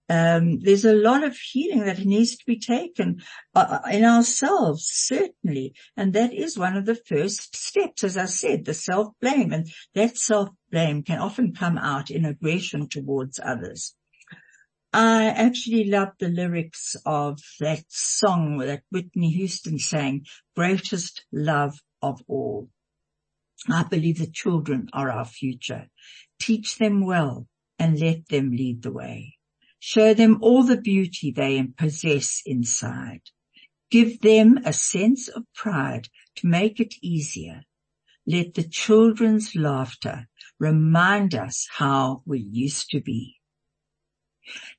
Um, 0.10 0.60
there's 0.60 0.86
a 0.86 0.94
lot 0.94 1.24
of 1.24 1.38
healing 1.38 1.86
that 1.86 2.06
needs 2.06 2.36
to 2.36 2.46
be 2.46 2.60
taken 2.60 3.22
uh, 3.56 3.80
uh, 3.86 3.90
in 3.90 4.04
ourselves, 4.04 4.90
certainly. 4.92 5.74
And 5.96 6.14
that 6.14 6.34
is 6.34 6.58
one 6.58 6.76
of 6.76 6.86
the 6.86 6.96
first 6.96 7.56
steps, 7.56 8.04
as 8.04 8.18
I 8.18 8.26
said, 8.26 8.66
the 8.66 8.74
self-blame. 8.74 9.54
And 9.54 9.72
that 9.96 10.18
self-blame 10.18 11.04
can 11.04 11.20
often 11.20 11.56
come 11.56 11.78
out 11.78 12.12
in 12.12 12.26
aggression 12.26 12.90
towards 12.90 13.40
others. 13.42 13.96
I 14.92 15.28
actually 15.28 15.86
love 15.86 16.10
the 16.20 16.30
lyrics 16.30 16.96
of 17.06 17.40
that 17.60 17.86
song 17.88 18.58
that 18.60 18.84
Whitney 18.92 19.32
Houston 19.32 19.80
sang, 19.80 20.26
Greatest 20.56 21.26
Love 21.32 21.80
of 22.02 22.22
All. 22.28 22.70
I 23.70 23.84
believe 23.84 24.20
the 24.20 24.28
children 24.28 24.90
are 24.94 25.10
our 25.10 25.26
future. 25.26 25.88
Teach 26.40 26.78
them 26.78 27.06
well 27.06 27.48
and 27.84 28.00
let 28.00 28.30
them 28.30 28.50
lead 28.52 28.82
the 28.82 28.94
way. 28.94 29.38
Show 29.78 30.14
them 30.14 30.38
all 30.42 30.64
the 30.64 30.80
beauty 30.80 31.32
they 31.32 31.62
possess 31.78 32.42
inside. 32.46 33.24
Give 33.92 34.22
them 34.22 34.60
a 34.64 34.72
sense 34.72 35.28
of 35.28 35.44
pride 35.54 36.08
to 36.38 36.48
make 36.48 36.80
it 36.80 36.94
easier. 37.02 37.64
Let 38.26 38.54
the 38.54 38.64
children's 38.64 39.54
laughter 39.54 40.30
remind 40.62 41.36
us 41.36 41.68
how 41.70 42.22
we 42.26 42.40
used 42.40 42.90
to 42.92 43.02
be. 43.02 43.36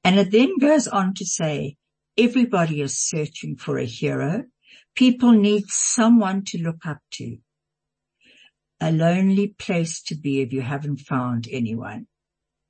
And 0.02 0.18
it 0.18 0.32
then 0.32 0.56
goes 0.58 0.88
on 0.88 1.12
to 1.16 1.26
say, 1.26 1.76
everybody 2.16 2.80
is 2.80 2.96
searching 2.96 3.56
for 3.56 3.76
a 3.76 3.84
hero. 3.84 4.44
People 4.94 5.32
need 5.32 5.64
someone 5.68 6.42
to 6.46 6.58
look 6.62 6.86
up 6.86 7.00
to. 7.18 7.36
A 8.80 8.90
lonely 8.90 9.48
place 9.48 10.02
to 10.04 10.14
be 10.14 10.40
if 10.40 10.54
you 10.54 10.62
haven't 10.62 11.00
found 11.00 11.46
anyone. 11.50 12.06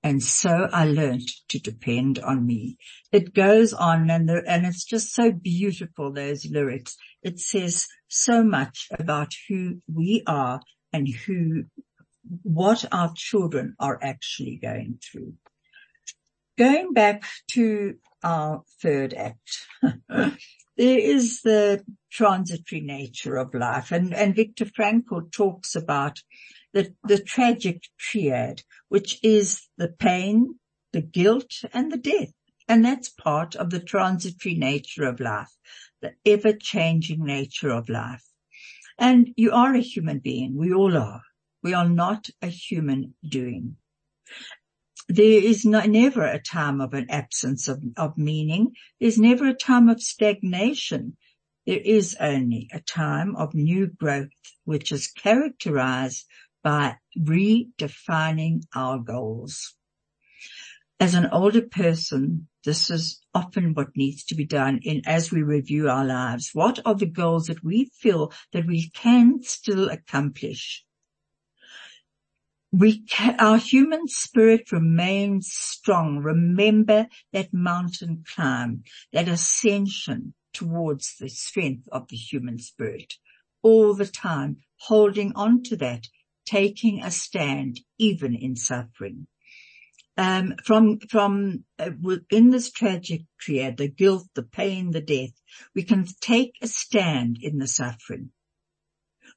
And 0.05 0.23
so 0.23 0.69
I 0.71 0.85
learned 0.85 1.27
to 1.49 1.59
depend 1.59 2.19
on 2.19 2.45
me. 2.47 2.77
It 3.11 3.33
goes 3.33 3.73
on 3.73 4.11
and, 4.11 4.29
the, 4.29 4.43
and 4.47 4.67
it's 4.67 4.85
just 4.85 5.15
so 5.15 5.33
beautiful, 5.33 6.13
those 6.13 6.45
lyrics. 6.45 6.99
It 7.23 7.41
says 7.41 7.89
so 8.07 8.45
much 8.45 8.89
about 8.99 9.33
who 9.49 9.81
we 9.91 10.23
are 10.27 10.61
and 10.93 11.09
who, 11.09 11.65
what 12.43 12.85
our 12.93 13.15
children 13.17 13.77
are 13.81 13.99
actually 14.03 14.57
going 14.57 14.99
through. 15.03 15.35
Going 16.59 16.93
back 16.93 17.25
to 17.53 17.95
our 18.23 18.63
third 18.83 19.15
act, 19.15 19.67
there 19.83 20.35
is 20.77 21.41
the 21.41 21.83
transitory 22.13 22.83
nature 22.83 23.37
of 23.37 23.55
life 23.55 23.91
and, 23.91 24.13
and 24.13 24.37
Viktor 24.37 24.67
Frankl 24.67 25.33
talks 25.33 25.75
about 25.75 26.21
the, 26.75 26.95
the 27.05 27.19
tragic 27.19 27.85
triad, 27.99 28.63
which 28.89 29.19
is 29.23 29.63
the 29.79 29.89
pain, 29.89 30.59
the 30.93 31.01
guilt 31.01 31.63
and 31.73 31.91
the 31.91 31.97
death. 31.97 32.33
And 32.69 32.85
that's 32.85 33.09
part 33.09 33.57
of 33.57 33.71
the 33.71 33.81
transitory 33.81 34.55
nature 34.55 35.05
of 35.05 35.21
life, 35.21 35.53
the 36.03 36.13
ever 36.27 36.53
changing 36.53 37.25
nature 37.25 37.71
of 37.71 37.89
life. 37.89 38.25
And 38.99 39.31
you 39.37 39.53
are 39.53 39.75
a 39.75 39.81
human 39.81 40.19
being. 40.19 40.57
We 40.57 40.73
all 40.73 40.97
are. 40.97 41.23
We 41.63 41.73
are 41.73 41.89
not 41.89 42.29
a 42.43 42.49
human 42.49 43.15
doing 43.27 43.77
there 45.09 45.43
is 45.43 45.65
never 45.65 46.25
a 46.25 46.39
time 46.39 46.81
of 46.81 46.95
an 46.95 47.11
absence 47.11 47.69
of, 47.69 47.83
of 47.97 48.17
meaning. 48.17 48.73
There's 49.01 49.19
never 49.19 49.49
a 49.49 49.55
time 49.55 49.89
of 49.89 50.01
stagnation. 50.01 51.17
There 51.67 51.81
is 51.83 52.17
only 52.21 52.69
a 52.73 52.81
time 52.81 53.37
of 53.37 53.55
new 53.55 53.87
growth, 53.87 54.31
which 54.65 54.93
is 54.93 55.09
characterized 55.09 56.27
by 56.65 56.97
redefining 57.17 58.63
our 58.75 58.99
goals. 58.99 59.75
As 60.99 61.15
an 61.15 61.29
older 61.31 61.63
person, 61.63 62.49
this 62.65 62.91
is 62.91 63.21
often 63.35 63.75
what 63.75 63.97
needs 63.97 64.25
to 64.25 64.35
be 64.35 64.47
done 64.47 64.81
in 64.83 65.03
as 65.07 65.31
we 65.31 65.43
review 65.43 65.89
our 65.89 66.05
lives. 66.05 66.51
What 66.55 66.81
are 66.85 66.95
the 66.95 67.07
goals 67.07 67.47
that 67.47 67.63
we 67.63 67.91
feel 68.01 68.33
that 68.53 68.67
we 68.67 68.91
can 68.91 69.43
still 69.43 69.89
accomplish? 69.89 70.85
we 72.77 73.05
can, 73.05 73.37
our 73.39 73.57
human 73.57 74.09
spirit 74.09 74.73
remains 74.73 75.47
strong. 75.53 76.19
Remember 76.19 77.07
that 77.33 77.55
mountain 77.55 78.25
climb, 78.35 78.83
that 79.13 79.29
ascension 79.29 80.35
towards 80.53 81.15
the 81.21 81.29
strength 81.29 81.89
of 81.93 82.09
the 82.09 82.17
human 82.17 82.59
spirit 82.59 83.15
all 83.63 83.95
the 83.95 84.07
time, 84.07 84.57
holding 84.77 85.33
on 85.37 85.63
to 85.63 85.77
that, 85.77 86.09
taking 86.45 87.03
a 87.03 87.11
stand 87.11 87.81
even 87.99 88.35
in 88.35 88.57
suffering. 88.57 89.27
Um, 90.17 90.55
from, 90.65 91.01
from, 91.11 91.65
uh, 91.79 91.91
in 92.31 92.51
this 92.51 92.71
tragic 92.71 93.23
the 93.47 93.93
guilt, 93.95 94.29
the 94.35 94.43
pain, 94.43 94.93
the 94.93 95.01
death, 95.01 95.33
we 95.75 95.83
can 95.83 96.07
take 96.21 96.55
a 96.63 96.67
stand 96.67 97.39
in 97.43 97.59
the 97.59 97.67
suffering. 97.67 98.31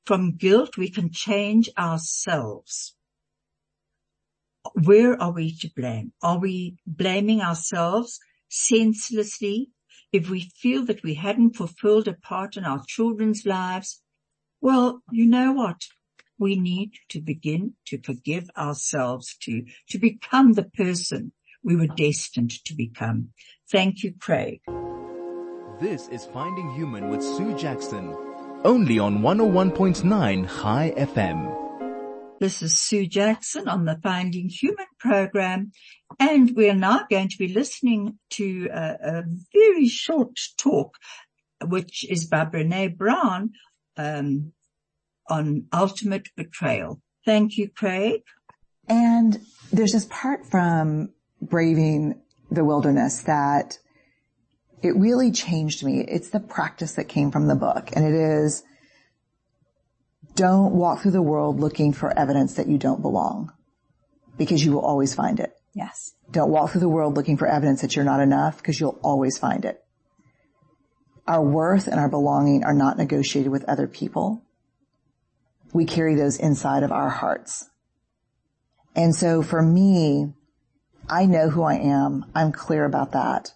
From 0.06 0.38
guilt, 0.38 0.78
we 0.78 0.90
can 0.90 1.12
change 1.12 1.70
ourselves 1.78 2.96
where 4.74 5.22
are 5.22 5.32
we 5.32 5.56
to 5.58 5.70
blame? 5.76 6.14
Are 6.22 6.40
we 6.40 6.78
blaming 6.86 7.42
ourselves 7.42 8.20
senselessly 8.50 9.72
if 10.12 10.30
we 10.30 10.52
feel 10.56 10.86
that 10.86 11.04
we 11.04 11.16
hadn't 11.16 11.56
fulfilled 11.56 12.08
a 12.08 12.14
part 12.14 12.58
in 12.58 12.66
our 12.66 12.84
children's 12.88 13.46
lives? 13.46 14.02
Well, 14.62 15.02
you 15.12 15.26
know 15.26 15.52
what? 15.52 15.88
We 16.40 16.56
need 16.56 16.94
to 17.10 17.20
begin 17.20 17.74
to 17.86 18.00
forgive 18.02 18.50
ourselves 18.58 19.36
to, 19.42 19.64
to 19.90 19.98
become 19.98 20.54
the 20.54 20.64
person 20.64 21.32
we 21.64 21.76
were 21.76 21.88
destined 21.88 22.52
to 22.66 22.76
become. 22.76 23.30
Thank 23.72 24.04
you, 24.04 24.14
Craig. 24.20 24.62
This 25.80 26.08
is 26.10 26.26
Finding 26.26 26.74
Human 26.74 27.10
with 27.10 27.22
Sue 27.22 27.56
Jackson, 27.58 28.16
only 28.64 29.00
on 29.00 29.20
101.9 29.20 30.46
High 30.46 30.94
FM. 30.96 31.68
This 32.40 32.62
is 32.62 32.78
Sue 32.78 33.08
Jackson 33.08 33.68
on 33.68 33.86
the 33.86 34.00
Finding 34.04 34.50
Human 34.50 34.86
program, 35.00 35.72
and 36.20 36.52
we're 36.56 36.76
now 36.76 37.06
going 37.10 37.30
to 37.30 37.38
be 37.38 37.48
listening 37.48 38.20
to 38.32 38.70
a, 38.72 38.98
a 39.02 39.24
very 39.54 39.88
short 39.88 40.40
talk, 40.58 40.98
which 41.66 42.06
is 42.10 42.26
by 42.26 42.46
Brene 42.46 42.96
Brown 42.96 43.52
um, 43.98 44.54
on 45.30 45.66
ultimate 45.74 46.30
betrayal. 46.36 47.02
Thank 47.26 47.58
you, 47.58 47.70
Craig. 47.70 48.24
And 48.88 49.40
there's 49.72 49.92
this 49.92 50.08
part 50.10 50.46
from 50.46 51.10
Braving 51.42 52.22
the 52.50 52.64
Wilderness 52.64 53.22
that 53.24 53.78
it 54.82 54.96
really 54.96 55.32
changed 55.32 55.84
me. 55.84 56.02
It's 56.02 56.30
the 56.30 56.40
practice 56.40 56.94
that 56.94 57.10
came 57.10 57.32
from 57.32 57.48
the 57.48 57.56
book, 57.56 57.90
and 57.94 58.06
it 58.06 58.14
is 58.14 58.64
don't 60.36 60.74
walk 60.74 61.02
through 61.02 61.12
the 61.12 61.22
world 61.22 61.60
looking 61.60 61.92
for 61.94 62.18
evidence 62.18 62.54
that 62.56 62.68
you 62.68 62.78
don't 62.78 63.02
belong 63.02 63.52
because 64.38 64.64
you 64.64 64.72
will 64.72 64.86
always 64.86 65.16
find 65.16 65.40
it. 65.40 65.52
Yes. 65.74 66.14
Don't 66.32 66.52
walk 66.52 66.72
through 66.72 66.82
the 66.82 66.90
world 66.90 67.16
looking 67.16 67.38
for 67.38 67.48
evidence 67.48 67.82
that 67.82 67.96
you're 67.96 68.06
not 68.06 68.20
enough 68.20 68.58
because 68.58 68.80
you'll 68.80 69.00
always 69.02 69.38
find 69.38 69.66
it. 69.66 69.84
Our 71.28 71.42
worth 71.42 71.88
and 71.88 72.00
our 72.00 72.10
belonging 72.10 72.64
are 72.64 72.74
not 72.74 72.98
negotiated 72.98 73.52
with 73.52 73.64
other 73.66 73.88
people. 73.88 74.44
We 75.74 75.86
carry 75.86 76.16
those 76.16 76.38
inside 76.38 76.84
of 76.84 76.92
our 76.92 77.10
hearts. 77.10 77.70
And 78.96 79.16
so 79.16 79.44
for 79.44 79.62
me, 79.62 80.34
I 81.10 81.26
know 81.26 81.50
who 81.50 81.64
I 81.64 81.76
am. 81.76 82.26
I'm 82.34 82.52
clear 82.52 82.86
about 82.86 83.12
that. 83.12 83.54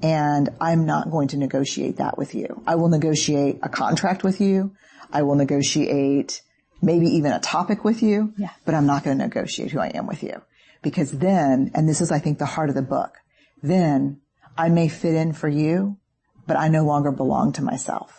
And 0.00 0.50
I'm 0.60 0.86
not 0.86 1.10
going 1.10 1.28
to 1.28 1.36
negotiate 1.36 1.96
that 1.96 2.16
with 2.16 2.34
you. 2.34 2.62
I 2.66 2.76
will 2.76 2.88
negotiate 2.88 3.58
a 3.62 3.68
contract 3.68 4.22
with 4.22 4.40
you. 4.40 4.72
I 5.12 5.22
will 5.22 5.34
negotiate 5.34 6.42
maybe 6.80 7.08
even 7.08 7.32
a 7.32 7.40
topic 7.40 7.84
with 7.84 8.02
you, 8.02 8.32
yeah. 8.36 8.50
but 8.64 8.74
I'm 8.74 8.86
not 8.86 9.02
going 9.02 9.18
to 9.18 9.24
negotiate 9.24 9.72
who 9.72 9.80
I 9.80 9.88
am 9.88 10.06
with 10.06 10.22
you. 10.22 10.40
Because 10.82 11.10
then, 11.10 11.72
and 11.74 11.88
this 11.88 12.00
is 12.00 12.12
I 12.12 12.20
think 12.20 12.38
the 12.38 12.46
heart 12.46 12.68
of 12.68 12.76
the 12.76 12.82
book, 12.82 13.16
then 13.62 14.20
I 14.56 14.68
may 14.68 14.88
fit 14.88 15.14
in 15.14 15.32
for 15.32 15.48
you, 15.48 15.98
but 16.46 16.56
I 16.56 16.68
no 16.68 16.84
longer 16.84 17.10
belong 17.10 17.52
to 17.54 17.62
myself. 17.62 18.17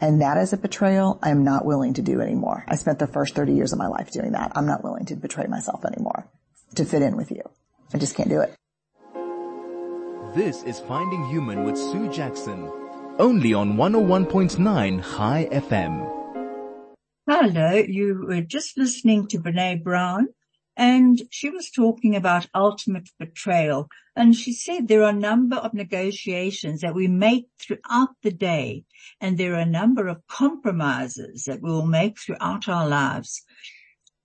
And 0.00 0.22
that 0.22 0.38
is 0.38 0.52
a 0.52 0.56
betrayal 0.56 1.18
I'm 1.22 1.44
not 1.44 1.66
willing 1.66 1.94
to 1.94 2.02
do 2.02 2.20
anymore. 2.20 2.64
I 2.66 2.76
spent 2.76 2.98
the 2.98 3.06
first 3.06 3.34
30 3.34 3.52
years 3.52 3.72
of 3.72 3.78
my 3.78 3.86
life 3.86 4.10
doing 4.10 4.32
that. 4.32 4.52
I'm 4.54 4.66
not 4.66 4.82
willing 4.82 5.04
to 5.06 5.16
betray 5.16 5.46
myself 5.46 5.84
anymore 5.84 6.26
to 6.76 6.84
fit 6.84 7.02
in 7.02 7.16
with 7.16 7.30
you. 7.30 7.42
I 7.92 7.98
just 7.98 8.16
can't 8.16 8.30
do 8.30 8.40
it. 8.40 8.54
This 10.34 10.62
is 10.62 10.80
Finding 10.80 11.26
Human 11.26 11.64
with 11.64 11.76
Sue 11.76 12.08
Jackson, 12.10 12.70
only 13.18 13.52
on 13.52 13.76
101.9 13.76 15.00
High 15.00 15.48
FM. 15.50 16.08
Hello, 17.28 17.72
you 17.74 18.24
were 18.26 18.40
just 18.40 18.78
listening 18.78 19.26
to 19.28 19.38
Brene 19.38 19.82
Brown 19.82 20.28
and 20.76 21.20
she 21.30 21.50
was 21.50 21.70
talking 21.70 22.16
about 22.16 22.48
ultimate 22.54 23.08
betrayal. 23.18 23.88
And 24.16 24.34
she 24.34 24.52
said 24.52 24.88
there 24.88 25.02
are 25.02 25.10
a 25.10 25.26
number 25.30 25.56
of 25.56 25.74
negotiations 25.74 26.80
that 26.80 26.94
we 26.94 27.06
make 27.06 27.46
throughout 27.58 28.10
the 28.22 28.30
day. 28.30 28.84
And 29.20 29.36
there 29.36 29.54
are 29.54 29.60
a 29.60 29.66
number 29.66 30.08
of 30.08 30.26
compromises 30.26 31.44
that 31.44 31.60
we 31.62 31.70
will 31.70 31.86
make 31.86 32.18
throughout 32.18 32.68
our 32.68 32.88
lives. 32.88 33.42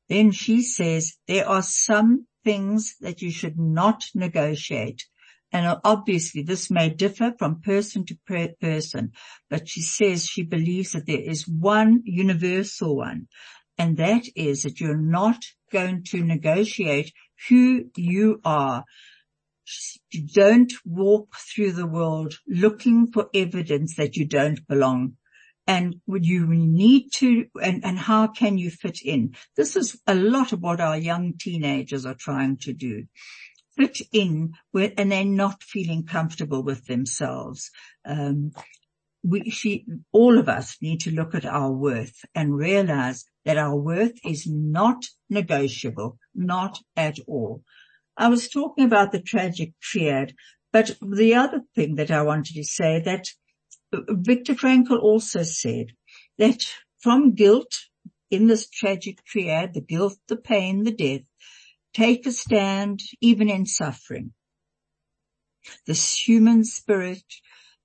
Then 0.08 0.32
she 0.32 0.62
says 0.62 1.18
there 1.28 1.48
are 1.48 1.64
some 1.64 2.28
things 2.44 2.96
that 3.02 3.22
you 3.22 3.32
should 3.32 3.58
not 3.58 4.06
negotiate. 4.14 5.06
And 5.52 5.80
obviously 5.84 6.44
this 6.44 6.70
may 6.70 6.90
differ 6.90 7.34
from 7.40 7.62
person 7.62 8.06
to 8.06 8.18
per 8.28 8.50
person, 8.60 9.14
but 9.50 9.68
she 9.68 9.82
says 9.82 10.26
she 10.26 10.44
believes 10.44 10.92
that 10.92 11.06
there 11.06 11.22
is 11.22 11.48
one 11.48 12.02
universal 12.04 12.96
one. 12.96 13.28
And 13.78 13.98
that 13.98 14.24
is 14.36 14.64
that 14.64 14.80
you're 14.80 14.98
not 14.98 15.44
going 15.80 16.04
to 16.12 16.24
negotiate 16.24 17.12
who 17.50 17.86
you 17.98 18.40
are. 18.46 18.86
Don't 20.34 20.72
walk 20.86 21.36
through 21.36 21.74
the 21.74 21.88
world 21.88 22.36
looking 22.48 23.12
for 23.12 23.30
evidence 23.34 23.96
that 23.98 24.16
you 24.16 24.26
don't 24.26 24.66
belong. 24.68 25.18
And 25.68 25.96
would 26.06 26.26
you 26.26 26.46
need 26.48 27.10
to, 27.16 27.46
and, 27.62 27.84
and 27.84 27.98
how 27.98 28.28
can 28.28 28.58
you 28.58 28.70
fit 28.70 29.00
in? 29.04 29.36
This 29.58 29.76
is 29.76 30.00
a 30.06 30.14
lot 30.14 30.54
of 30.54 30.62
what 30.62 30.80
our 30.80 30.98
young 30.98 31.34
teenagers 31.40 32.06
are 32.06 32.16
trying 32.28 32.58
to 32.58 32.74
do 32.74 33.06
fit 33.76 34.00
in 34.12 34.54
with, 34.74 34.94
and 34.98 35.12
they're 35.12 35.26
not 35.26 35.62
feeling 35.62 36.06
comfortable 36.06 36.64
with 36.64 36.86
themselves. 36.86 37.72
Um, 38.06 38.52
we, 39.26 39.50
she, 39.50 39.86
all 40.12 40.38
of 40.38 40.48
us 40.48 40.78
need 40.82 41.02
to 41.02 41.12
look 41.12 41.34
at 41.34 41.46
our 41.46 41.72
worth 41.72 42.24
and 42.36 42.56
realize 42.56 43.26
that 43.44 43.58
our 43.58 43.76
worth 43.76 44.14
is 44.24 44.46
not 44.48 45.04
negotiable, 45.32 46.20
not 46.36 46.80
at 46.96 47.18
all. 47.28 47.64
I 48.16 48.28
was 48.28 48.48
talking 48.50 48.86
about 48.86 49.12
the 49.12 49.22
tragic 49.22 49.74
triad, 49.82 50.36
but 50.72 50.96
the 51.02 51.34
other 51.34 51.62
thing 51.74 51.96
that 51.96 52.12
I 52.12 52.22
wanted 52.22 52.54
to 52.54 52.64
say 52.64 53.02
that 53.04 53.26
Viktor 53.92 54.54
Frankl 54.54 55.02
also 55.02 55.42
said 55.42 55.88
that 56.38 56.64
from 57.00 57.34
guilt 57.34 57.74
in 58.30 58.46
this 58.46 58.70
tragic 58.70 59.24
triad, 59.26 59.74
the 59.74 59.82
guilt, 59.82 60.18
the 60.28 60.38
pain, 60.38 60.84
the 60.84 60.92
death, 60.92 61.22
take 61.94 62.28
a 62.28 62.32
stand 62.32 63.00
even 63.22 63.50
in 63.50 63.66
suffering. 63.66 64.34
This 65.88 66.16
human 66.16 66.64
spirit 66.64 67.24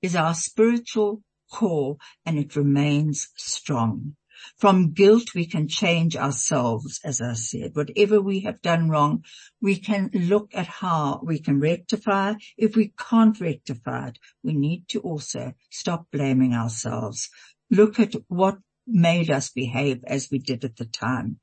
is 0.02 0.14
our 0.14 0.34
spiritual 0.34 1.22
core 1.50 1.96
and 2.24 2.38
it 2.38 2.56
remains 2.56 3.28
strong. 3.36 4.16
From 4.56 4.92
guilt, 4.92 5.34
we 5.34 5.44
can 5.44 5.68
change 5.68 6.16
ourselves, 6.16 6.98
as 7.04 7.20
I 7.20 7.34
said. 7.34 7.76
Whatever 7.76 8.22
we 8.22 8.40
have 8.40 8.62
done 8.62 8.88
wrong, 8.88 9.24
we 9.60 9.76
can 9.76 10.10
look 10.14 10.50
at 10.54 10.66
how 10.66 11.20
we 11.22 11.38
can 11.40 11.60
rectify. 11.60 12.34
If 12.56 12.74
we 12.74 12.94
can't 12.96 13.38
rectify 13.38 14.08
it, 14.08 14.18
we 14.42 14.54
need 14.54 14.88
to 14.88 15.00
also 15.00 15.52
stop 15.68 16.06
blaming 16.10 16.54
ourselves. 16.54 17.28
Look 17.70 18.00
at 18.00 18.14
what 18.28 18.58
made 18.86 19.30
us 19.30 19.50
behave 19.50 20.02
as 20.04 20.30
we 20.30 20.38
did 20.38 20.64
at 20.64 20.76
the 20.76 20.86
time. 20.86 21.38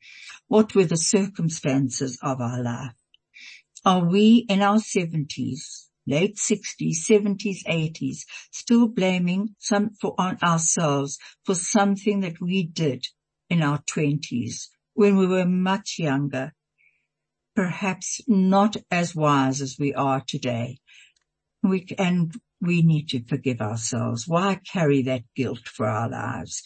What 0.48 0.74
were 0.74 0.86
the 0.86 0.98
circumstances 0.98 2.18
of 2.24 2.42
our 2.42 2.64
life? 2.64 2.96
Are 3.86 4.04
we 4.04 4.46
in 4.50 4.62
our 4.62 4.80
seventies 4.80 5.87
late 6.08 6.38
60s, 6.38 6.98
70s, 7.10 7.64
80s, 7.68 8.20
still 8.52 8.88
blaming 8.88 9.56
some 9.60 9.92
for 10.02 10.16
on 10.18 10.38
ourselves 10.42 11.20
for 11.46 11.54
something 11.54 12.22
that 12.22 12.40
we 12.42 12.64
did 12.64 13.06
in 13.50 13.62
our 13.62 13.80
20s 13.84 14.68
when 14.94 15.16
we 15.16 15.28
were 15.28 15.46
much 15.46 16.00
younger, 16.00 16.54
perhaps 17.56 18.22
not 18.28 18.76
as 18.90 19.14
wise 19.16 19.62
as 19.62 19.78
we 19.80 19.94
are 19.94 20.24
today. 20.26 20.80
We, 21.62 21.86
and 22.00 22.34
we 22.62 22.82
need 22.82 23.10
to 23.10 23.24
forgive 23.24 23.62
ourselves. 23.62 24.28
Why 24.28 24.60
carry 24.72 25.04
that 25.04 25.24
guilt 25.36 25.68
for 25.68 25.86
our 25.86 26.10
lives? 26.10 26.64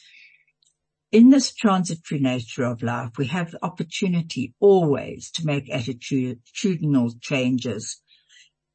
In 1.11 1.29
this 1.29 1.53
transitory 1.53 2.21
nature 2.21 2.63
of 2.63 2.81
life, 2.81 3.17
we 3.17 3.27
have 3.27 3.51
the 3.51 3.65
opportunity 3.65 4.53
always 4.61 5.29
to 5.31 5.45
make 5.45 5.67
attitudinal 5.67 7.21
changes 7.21 8.00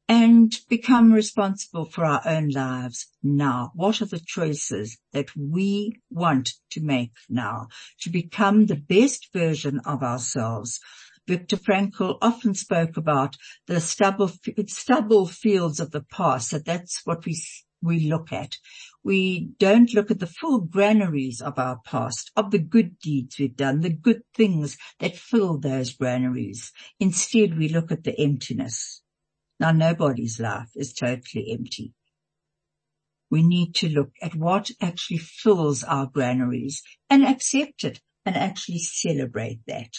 and 0.09 0.55
become 0.69 1.11
responsible 1.11 1.83
for 1.83 2.05
our 2.05 2.21
own 2.25 2.47
lives 2.49 3.07
now. 3.21 3.71
What 3.75 4.01
are 4.01 4.05
the 4.05 4.21
choices 4.25 4.97
that 5.11 5.35
we 5.35 5.99
want 6.09 6.53
to 6.71 6.81
make 6.81 7.11
now 7.27 7.67
to 8.01 8.09
become 8.09 8.65
the 8.65 8.77
best 8.77 9.27
version 9.33 9.79
of 9.85 10.03
ourselves? 10.03 10.79
Viktor 11.27 11.57
Frankl 11.57 12.17
often 12.21 12.53
spoke 12.53 12.95
about 12.95 13.35
the 13.65 13.81
stubble, 13.81 14.31
stubble 14.67 15.27
fields 15.27 15.81
of 15.81 15.91
the 15.91 16.03
past, 16.03 16.51
that 16.51 16.63
that's 16.63 17.01
what 17.03 17.25
we, 17.25 17.37
we 17.81 18.09
look 18.09 18.31
at. 18.31 18.55
We 19.03 19.49
don't 19.59 19.93
look 19.93 20.09
at 20.09 20.19
the 20.19 20.27
full 20.27 20.61
granaries 20.61 21.41
of 21.41 21.59
our 21.59 21.79
past, 21.85 22.31
of 22.37 22.51
the 22.51 22.59
good 22.59 22.97
deeds 22.99 23.37
we've 23.37 23.57
done, 23.57 23.81
the 23.81 23.89
good 23.89 24.21
things 24.33 24.77
that 24.99 25.17
fill 25.17 25.57
those 25.57 25.93
granaries. 25.93 26.71
Instead, 26.97 27.57
we 27.57 27.67
look 27.67 27.91
at 27.91 28.05
the 28.05 28.17
emptiness 28.17 29.01
now 29.59 29.71
nobody's 29.71 30.39
life 30.39 30.69
is 30.75 30.93
totally 30.93 31.51
empty. 31.51 31.93
We 33.29 33.43
need 33.43 33.75
to 33.75 33.89
look 33.89 34.11
at 34.21 34.35
what 34.35 34.71
actually 34.81 35.17
fills 35.17 35.83
our 35.83 36.05
granaries 36.05 36.81
and 37.09 37.25
accept 37.25 37.83
it 37.83 37.99
and 38.25 38.35
actually 38.35 38.79
celebrate 38.79 39.59
that. 39.67 39.93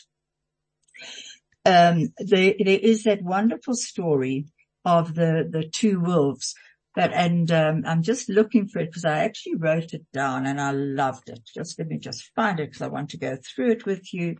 Um, 1.64 2.08
there, 2.18 2.54
there 2.58 2.78
is 2.78 3.04
that 3.04 3.22
wonderful 3.22 3.74
story 3.74 4.46
of 4.84 5.14
the, 5.14 5.46
the 5.50 5.68
two 5.68 6.00
wolves 6.00 6.54
but, 6.98 7.12
and, 7.12 7.48
um, 7.52 7.84
I'm 7.86 8.02
just 8.02 8.28
looking 8.28 8.66
for 8.66 8.80
it 8.80 8.86
because 8.86 9.04
I 9.04 9.20
actually 9.20 9.54
wrote 9.54 9.94
it 9.94 10.04
down 10.12 10.46
and 10.46 10.60
I 10.60 10.72
loved 10.72 11.28
it. 11.28 11.48
Just 11.54 11.78
let 11.78 11.86
me 11.86 11.96
just 11.96 12.32
find 12.34 12.58
it 12.58 12.70
because 12.70 12.82
I 12.82 12.88
want 12.88 13.10
to 13.10 13.18
go 13.18 13.36
through 13.36 13.70
it 13.70 13.86
with 13.86 14.12
you. 14.12 14.38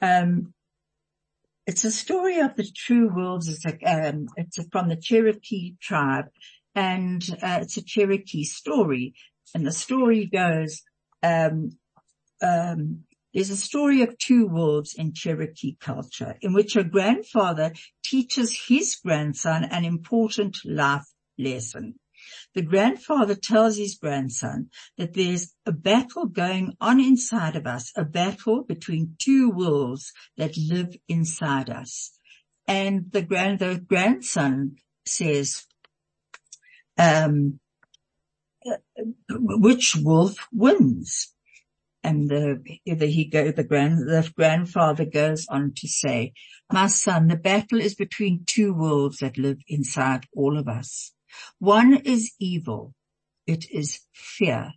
Um, 0.00 0.54
it's 1.70 1.84
a 1.84 1.92
story 1.92 2.40
of 2.40 2.56
the 2.56 2.68
true 2.76 3.08
wolves. 3.14 3.46
It's, 3.46 3.64
a, 3.64 3.74
um, 3.84 4.26
it's 4.36 4.58
a, 4.58 4.64
from 4.72 4.88
the 4.88 4.96
Cherokee 4.96 5.76
tribe 5.80 6.24
and 6.74 7.22
uh, 7.40 7.60
it's 7.62 7.76
a 7.76 7.84
Cherokee 7.84 8.42
story. 8.42 9.14
And 9.54 9.64
the 9.64 9.70
story 9.70 10.26
goes, 10.26 10.82
um, 11.22 11.78
um, 12.42 13.04
there's 13.32 13.50
a 13.50 13.56
story 13.56 14.02
of 14.02 14.18
two 14.18 14.48
wolves 14.48 14.94
in 14.94 15.12
Cherokee 15.14 15.76
culture 15.80 16.34
in 16.42 16.54
which 16.54 16.74
a 16.74 16.82
grandfather 16.82 17.72
teaches 18.04 18.64
his 18.66 18.96
grandson 18.96 19.62
an 19.62 19.84
important 19.84 20.56
life 20.64 21.06
lesson. 21.38 21.99
The 22.54 22.62
grandfather 22.62 23.34
tells 23.34 23.76
his 23.76 23.94
grandson 23.94 24.70
that 24.98 25.14
there's 25.14 25.54
a 25.66 25.72
battle 25.72 26.26
going 26.26 26.76
on 26.80 27.00
inside 27.00 27.56
of 27.56 27.66
us, 27.66 27.92
a 27.96 28.04
battle 28.04 28.62
between 28.62 29.16
two 29.18 29.50
wolves 29.50 30.12
that 30.36 30.56
live 30.56 30.96
inside 31.08 31.70
us. 31.70 32.12
And 32.66 33.10
the 33.10 33.22
grand, 33.22 33.58
the 33.58 33.82
grandson 33.84 34.76
says, 35.04 35.66
um, 36.98 37.60
which 39.28 39.96
wolf 39.96 40.36
wins? 40.52 41.32
And 42.02 42.30
the, 42.30 42.62
either 42.86 43.06
he 43.06 43.26
go, 43.26 43.50
the 43.50 43.64
grand, 43.64 44.08
the 44.08 44.30
grandfather 44.34 45.04
goes 45.04 45.46
on 45.48 45.72
to 45.76 45.88
say, 45.88 46.32
my 46.72 46.86
son, 46.86 47.28
the 47.28 47.36
battle 47.36 47.80
is 47.80 47.94
between 47.94 48.44
two 48.46 48.72
wolves 48.72 49.18
that 49.18 49.36
live 49.36 49.58
inside 49.68 50.26
all 50.34 50.56
of 50.56 50.68
us. 50.68 51.12
One 51.58 51.94
is 51.94 52.32
evil. 52.38 52.94
It 53.46 53.70
is 53.70 54.00
fear, 54.12 54.72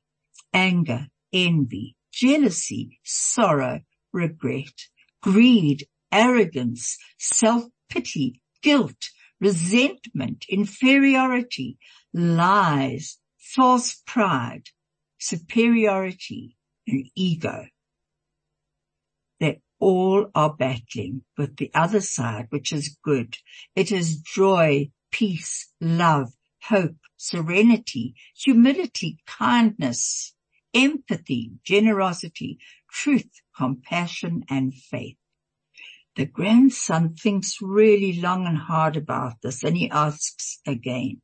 anger, 0.54 1.08
envy, 1.32 1.96
jealousy, 2.12 3.00
sorrow, 3.04 3.82
regret, 4.12 4.88
greed, 5.22 5.88
arrogance, 6.12 6.98
self-pity, 7.18 8.42
guilt, 8.62 9.10
resentment, 9.40 10.46
inferiority, 10.50 11.78
lies, 12.14 13.18
false 13.38 14.02
pride, 14.06 14.70
superiority, 15.20 16.56
and 16.88 17.06
ego. 17.16 17.66
They 19.40 19.62
all 19.80 20.28
are 20.34 20.54
battling 20.54 21.24
with 21.38 21.58
the 21.58 21.72
other 21.74 22.02
side, 22.02 22.48
which 22.50 22.72
is 22.72 22.98
good. 23.04 23.38
It 23.76 23.92
is 23.92 24.18
joy, 24.18 24.92
peace, 25.12 25.70
love, 25.82 26.32
hope, 26.68 26.98
serenity, 27.18 28.16
humility, 28.36 29.20
kindness, 29.26 30.34
empathy, 30.74 31.52
generosity, 31.64 32.60
truth, 32.92 33.42
compassion, 33.56 34.44
and 34.50 34.74
faith. 34.74 35.18
The 36.16 36.26
grandson 36.26 37.16
thinks 37.16 37.62
really 37.62 38.20
long 38.20 38.46
and 38.46 38.58
hard 38.58 38.96
about 38.96 39.42
this 39.42 39.64
and 39.64 39.76
he 39.76 39.90
asks 39.90 40.60
again, 40.66 41.22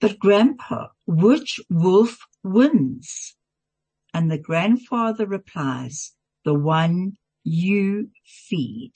but 0.00 0.18
grandpa, 0.18 0.88
which 1.06 1.58
wolf 1.68 2.18
wins? 2.44 3.34
And 4.14 4.30
the 4.30 4.38
grandfather 4.38 5.26
replies, 5.26 6.12
the 6.44 6.54
one 6.54 7.16
you 7.42 8.10
feed. 8.24 8.92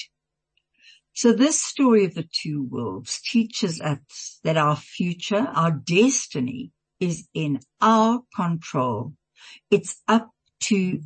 So 1.14 1.32
this 1.32 1.60
story 1.60 2.06
of 2.06 2.14
the 2.14 2.26
two 2.30 2.62
wolves 2.62 3.20
teaches 3.20 3.80
us 3.80 4.40
that 4.44 4.56
our 4.56 4.76
future, 4.76 5.46
our 5.54 5.70
destiny 5.70 6.72
is 7.00 7.28
in 7.34 7.60
our 7.82 8.22
control. 8.34 9.12
It's 9.70 10.00
up 10.08 10.30
to 10.60 11.00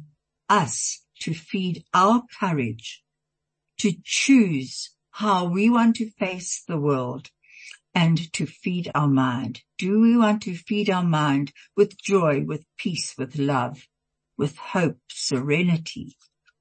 us 0.48 1.02
to 1.20 1.34
feed 1.34 1.84
our 1.92 2.22
courage, 2.38 3.02
to 3.78 3.94
choose 4.04 4.90
how 5.10 5.46
we 5.46 5.68
want 5.70 5.96
to 5.96 6.10
face 6.10 6.62
the 6.68 6.78
world 6.78 7.30
and 7.94 8.32
to 8.34 8.46
feed 8.46 8.90
our 8.94 9.08
mind. 9.08 9.62
Do 9.76 10.00
we 10.00 10.16
want 10.16 10.42
to 10.42 10.54
feed 10.54 10.88
our 10.88 11.02
mind 11.02 11.52
with 11.76 12.00
joy, 12.00 12.44
with 12.44 12.64
peace, 12.76 13.14
with 13.18 13.38
love, 13.38 13.88
with 14.36 14.56
hope, 14.56 14.98
serenity? 15.08 16.16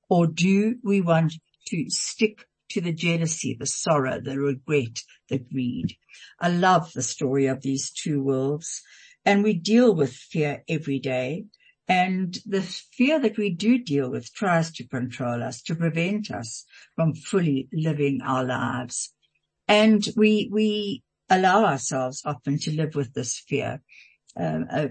Or 0.10 0.26
do 0.26 0.78
we 0.84 1.02
want 1.02 1.34
to 1.68 1.90
stick 1.90 2.48
to 2.76 2.82
the 2.82 2.92
jealousy, 2.92 3.56
the 3.58 3.66
sorrow, 3.66 4.20
the 4.20 4.38
regret, 4.38 5.00
the 5.30 5.40
greed? 5.40 5.96
I 6.42 6.50
love 6.50 6.92
the 6.94 7.02
story 7.02 7.46
of 7.46 7.62
these 7.62 7.90
two 7.90 8.22
wolves 8.22 8.82
and 9.26 9.44
we 9.44 9.54
deal 9.54 9.96
with 9.96 10.14
fear 10.14 10.64
every 10.68 11.00
day. 11.00 11.46
And 11.88 12.38
the 12.46 12.62
fear 12.62 13.18
that 13.20 13.38
we 13.38 13.50
do 13.50 13.78
deal 13.78 14.12
with 14.12 14.34
tries 14.34 14.72
to 14.74 14.88
control 14.88 15.42
us, 15.42 15.62
to 15.64 15.76
prevent 15.76 16.32
us 16.32 16.66
from 16.96 17.14
fully 17.14 17.70
living 17.72 18.22
our 18.24 18.44
lives. 18.44 19.14
And 19.68 20.06
we, 20.18 20.50
we 20.52 21.04
allow 21.30 21.64
ourselves 21.64 22.24
often 22.26 22.60
to 22.60 22.76
live 22.76 22.96
with 22.96 23.14
this 23.14 23.40
fear. 23.48 23.82
Um, 24.36 24.66
uh, 24.70 24.88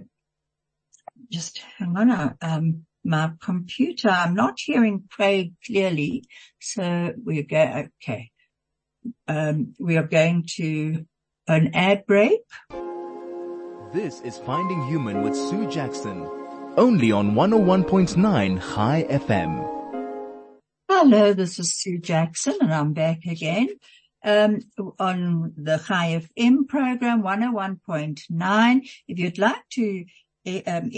just 1.31 1.59
hang 1.79 1.97
on, 1.97 2.11
uh, 2.11 2.33
um, 2.41 2.87
my 3.05 3.33
computer. 3.41 4.09
I'm 4.09 4.35
not 4.35 4.59
hearing 4.59 5.05
Craig 5.11 5.53
clearly. 5.65 6.25
So 6.61 7.13
we 7.25 7.43
go, 7.43 7.89
okay. 8.03 8.31
Um, 9.29 9.75
we 9.79 9.97
are 9.97 10.07
going 10.07 10.47
to 10.57 11.05
an 11.47 11.75
ad 11.75 12.07
break. 12.07 12.41
This 13.93 14.21
is 14.23 14.39
Finding 14.39 14.87
Human 14.89 15.23
with 15.23 15.37
Sue 15.37 15.71
Jackson, 15.71 16.29
only 16.77 17.13
on 17.13 17.33
101.9 17.35 18.59
High 18.59 19.05
FM. 19.09 19.71
Hello, 20.89 21.33
this 21.33 21.59
is 21.59 21.75
Sue 21.75 21.99
Jackson 21.99 22.55
and 22.61 22.73
I'm 22.73 22.93
back 22.93 23.27
again. 23.27 23.69
Um, 24.25 24.61
on 24.99 25.53
the 25.55 25.77
High 25.77 26.27
FM 26.39 26.67
program 26.67 27.23
101.9. 27.23 28.89
If 29.07 29.19
you'd 29.19 29.39
like 29.39 29.69
to, 29.73 30.05
eh, 30.47 30.63
um, 30.67 30.89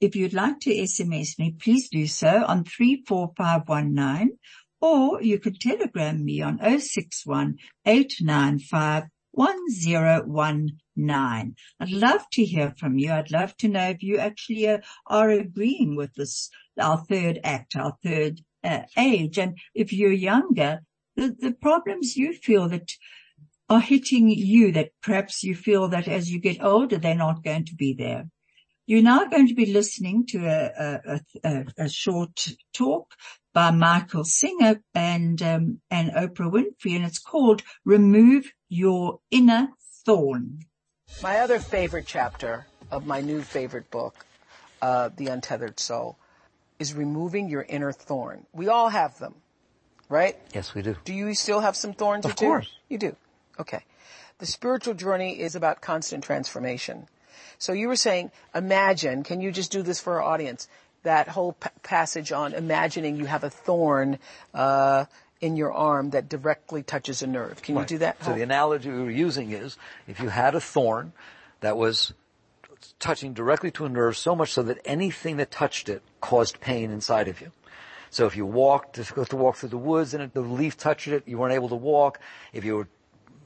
if 0.00 0.14
you'd 0.14 0.34
like 0.34 0.60
to 0.60 0.70
SMS 0.70 1.38
me, 1.38 1.56
please 1.58 1.88
do 1.88 2.06
so 2.06 2.44
on 2.46 2.64
34519 2.64 4.38
or 4.80 5.22
you 5.22 5.38
could 5.38 5.60
telegram 5.60 6.24
me 6.24 6.42
on 6.42 6.58
061 6.58 7.56
895 7.84 9.04
1019. 9.32 11.56
I'd 11.80 11.90
love 11.90 12.24
to 12.32 12.44
hear 12.44 12.74
from 12.78 12.98
you. 12.98 13.12
I'd 13.12 13.30
love 13.30 13.56
to 13.58 13.68
know 13.68 13.90
if 13.90 14.02
you 14.02 14.18
actually 14.18 14.68
are, 14.68 14.82
are 15.06 15.30
agreeing 15.30 15.94
with 15.94 16.14
this, 16.14 16.50
our 16.80 16.98
third 16.98 17.40
act, 17.44 17.76
our 17.76 17.96
third 18.02 18.40
uh, 18.64 18.82
age. 18.96 19.38
And 19.38 19.58
if 19.74 19.92
you're 19.92 20.12
younger, 20.12 20.80
the, 21.16 21.36
the 21.38 21.52
problems 21.52 22.16
you 22.16 22.32
feel 22.32 22.68
that 22.70 22.92
are 23.68 23.80
hitting 23.80 24.30
you 24.30 24.72
that 24.72 24.90
perhaps 25.02 25.42
you 25.42 25.54
feel 25.54 25.88
that 25.88 26.08
as 26.08 26.30
you 26.30 26.40
get 26.40 26.62
older, 26.62 26.98
they're 26.98 27.14
not 27.14 27.42
going 27.42 27.64
to 27.66 27.74
be 27.74 27.94
there. 27.94 28.28
You're 28.88 29.02
now 29.02 29.24
going 29.24 29.48
to 29.48 29.54
be 29.54 29.66
listening 29.66 30.26
to 30.26 30.46
a, 30.46 31.00
a, 31.04 31.20
a, 31.42 31.64
a 31.76 31.88
short 31.88 32.46
talk 32.72 33.14
by 33.52 33.72
Michael 33.72 34.22
Singer 34.22 34.80
and 34.94 35.42
um, 35.42 35.80
and 35.90 36.12
Oprah 36.12 36.52
Winfrey, 36.52 36.94
and 36.94 37.04
it's 37.04 37.18
called 37.18 37.62
"Remove 37.84 38.52
Your 38.68 39.18
Inner 39.32 39.70
Thorn." 40.04 40.60
My 41.20 41.40
other 41.40 41.58
favorite 41.58 42.06
chapter 42.06 42.66
of 42.88 43.06
my 43.06 43.20
new 43.20 43.42
favorite 43.42 43.90
book, 43.90 44.24
uh, 44.80 45.10
"The 45.16 45.26
Untethered 45.26 45.80
Soul," 45.80 46.16
is 46.78 46.94
removing 46.94 47.48
your 47.48 47.62
inner 47.62 47.90
thorn. 47.90 48.46
We 48.52 48.68
all 48.68 48.90
have 48.90 49.18
them, 49.18 49.34
right? 50.08 50.36
Yes, 50.54 50.74
we 50.74 50.82
do. 50.82 50.94
Do 51.04 51.12
you 51.12 51.34
still 51.34 51.58
have 51.58 51.74
some 51.74 51.92
thorns? 51.92 52.24
Of 52.24 52.36
course, 52.36 52.70
you 52.88 52.98
do. 52.98 53.16
Okay. 53.58 53.84
The 54.38 54.46
spiritual 54.46 54.94
journey 54.94 55.40
is 55.40 55.56
about 55.56 55.80
constant 55.80 56.22
transformation. 56.22 57.08
So 57.58 57.72
you 57.72 57.88
were 57.88 57.96
saying, 57.96 58.30
imagine, 58.54 59.22
can 59.22 59.40
you 59.40 59.52
just 59.52 59.72
do 59.72 59.82
this 59.82 60.00
for 60.00 60.14
our 60.14 60.22
audience? 60.22 60.68
That 61.02 61.28
whole 61.28 61.52
p- 61.52 61.68
passage 61.82 62.32
on 62.32 62.52
imagining 62.52 63.16
you 63.16 63.26
have 63.26 63.44
a 63.44 63.50
thorn, 63.50 64.18
uh, 64.54 65.04
in 65.40 65.56
your 65.56 65.72
arm 65.72 66.10
that 66.10 66.28
directly 66.28 66.82
touches 66.82 67.22
a 67.22 67.26
nerve. 67.26 67.62
Can 67.62 67.74
right. 67.74 67.82
you 67.82 67.96
do 67.96 67.98
that? 67.98 68.22
So 68.24 68.32
the 68.32 68.42
analogy 68.42 68.90
we 68.90 69.02
were 69.02 69.10
using 69.10 69.52
is 69.52 69.76
if 70.06 70.20
you 70.20 70.28
had 70.28 70.54
a 70.54 70.60
thorn 70.60 71.12
that 71.60 71.76
was 71.76 72.14
touching 72.98 73.32
directly 73.32 73.70
to 73.72 73.84
a 73.84 73.88
nerve 73.88 74.16
so 74.16 74.34
much 74.34 74.52
so 74.52 74.62
that 74.62 74.78
anything 74.84 75.36
that 75.36 75.50
touched 75.50 75.88
it 75.88 76.02
caused 76.20 76.60
pain 76.60 76.90
inside 76.90 77.28
of 77.28 77.40
you. 77.40 77.52
So 78.10 78.26
if 78.26 78.36
you 78.36 78.46
walked, 78.46 78.96
difficult 78.96 79.28
to 79.30 79.36
walk 79.36 79.56
through 79.56 79.70
the 79.70 79.78
woods 79.78 80.14
and 80.14 80.32
the 80.32 80.40
leaf 80.40 80.76
touched 80.76 81.08
it, 81.08 81.24
you 81.26 81.38
weren't 81.38 81.54
able 81.54 81.68
to 81.68 81.74
walk. 81.74 82.20
If 82.52 82.64
you 82.64 82.76
were 82.76 82.88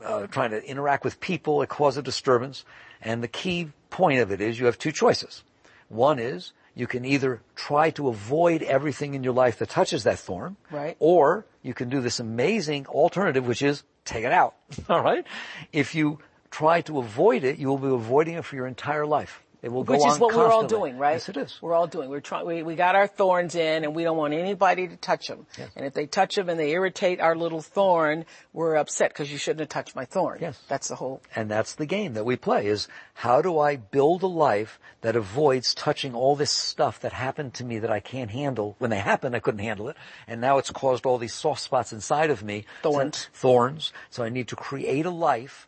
uh, 0.04 0.26
trying 0.28 0.50
to 0.50 0.64
interact 0.64 1.04
with 1.04 1.18
people, 1.20 1.62
it 1.62 1.68
caused 1.68 1.98
a 1.98 2.02
disturbance. 2.02 2.64
And 3.02 3.22
the 3.22 3.28
key 3.28 3.70
point 3.90 4.20
of 4.20 4.30
it 4.30 4.40
is 4.40 4.58
you 4.58 4.66
have 4.66 4.78
two 4.78 4.92
choices. 4.92 5.42
One 5.88 6.18
is 6.18 6.52
you 6.74 6.86
can 6.86 7.04
either 7.04 7.42
try 7.56 7.90
to 7.90 8.08
avoid 8.08 8.62
everything 8.62 9.14
in 9.14 9.24
your 9.24 9.34
life 9.34 9.58
that 9.58 9.68
touches 9.68 10.04
that 10.04 10.18
thorn, 10.18 10.56
right. 10.70 10.96
or 10.98 11.44
you 11.62 11.74
can 11.74 11.88
do 11.88 12.00
this 12.00 12.20
amazing 12.20 12.86
alternative, 12.86 13.46
which 13.46 13.62
is 13.62 13.82
take 14.04 14.24
it 14.24 14.32
out. 14.32 14.54
All 14.88 15.02
right. 15.02 15.26
If 15.72 15.94
you 15.94 16.20
try 16.50 16.80
to 16.82 16.98
avoid 16.98 17.44
it, 17.44 17.58
you 17.58 17.68
will 17.68 17.78
be 17.78 17.88
avoiding 17.88 18.34
it 18.34 18.44
for 18.44 18.56
your 18.56 18.66
entire 18.66 19.06
life. 19.06 19.42
It 19.62 19.70
will 19.70 19.84
Which 19.84 20.00
go 20.00 20.10
is 20.10 20.18
what 20.18 20.34
we're 20.34 20.50
all 20.50 20.66
doing, 20.66 20.96
right? 20.96 21.12
Yes, 21.12 21.28
it 21.28 21.36
is. 21.36 21.58
We're 21.60 21.74
all 21.74 21.86
doing. 21.86 22.08
We're 22.08 22.20
trying. 22.20 22.46
We, 22.46 22.62
we 22.62 22.76
got 22.76 22.94
our 22.94 23.06
thorns 23.06 23.54
in, 23.54 23.84
and 23.84 23.94
we 23.94 24.04
don't 24.04 24.16
want 24.16 24.32
anybody 24.32 24.88
to 24.88 24.96
touch 24.96 25.28
them. 25.28 25.46
Yes. 25.58 25.68
And 25.76 25.84
if 25.84 25.92
they 25.92 26.06
touch 26.06 26.36
them 26.36 26.48
and 26.48 26.58
they 26.58 26.70
irritate 26.70 27.20
our 27.20 27.36
little 27.36 27.60
thorn, 27.60 28.24
we're 28.54 28.76
upset 28.76 29.10
because 29.10 29.30
you 29.30 29.36
shouldn't 29.36 29.60
have 29.60 29.68
touched 29.68 29.94
my 29.94 30.06
thorn. 30.06 30.38
Yes. 30.40 30.58
That's 30.68 30.88
the 30.88 30.94
whole. 30.94 31.20
And 31.36 31.50
that's 31.50 31.74
the 31.74 31.84
game 31.84 32.14
that 32.14 32.24
we 32.24 32.36
play: 32.36 32.66
is 32.66 32.88
how 33.14 33.42
do 33.42 33.58
I 33.58 33.76
build 33.76 34.22
a 34.22 34.26
life 34.26 34.78
that 35.02 35.14
avoids 35.14 35.74
touching 35.74 36.14
all 36.14 36.36
this 36.36 36.50
stuff 36.50 36.98
that 37.00 37.12
happened 37.12 37.52
to 37.54 37.64
me 37.64 37.78
that 37.80 37.90
I 37.90 38.00
can't 38.00 38.30
handle? 38.30 38.76
When 38.78 38.90
they 38.90 38.98
happened, 38.98 39.36
I 39.36 39.40
couldn't 39.40 39.60
handle 39.60 39.88
it, 39.88 39.96
and 40.26 40.40
now 40.40 40.56
it's 40.56 40.70
caused 40.70 41.04
all 41.04 41.18
these 41.18 41.34
soft 41.34 41.60
spots 41.60 41.92
inside 41.92 42.30
of 42.30 42.42
me. 42.42 42.64
Thorns. 42.82 43.18
So, 43.18 43.28
thorns. 43.34 43.92
So 44.08 44.22
I 44.22 44.30
need 44.30 44.48
to 44.48 44.56
create 44.56 45.04
a 45.04 45.10
life 45.10 45.66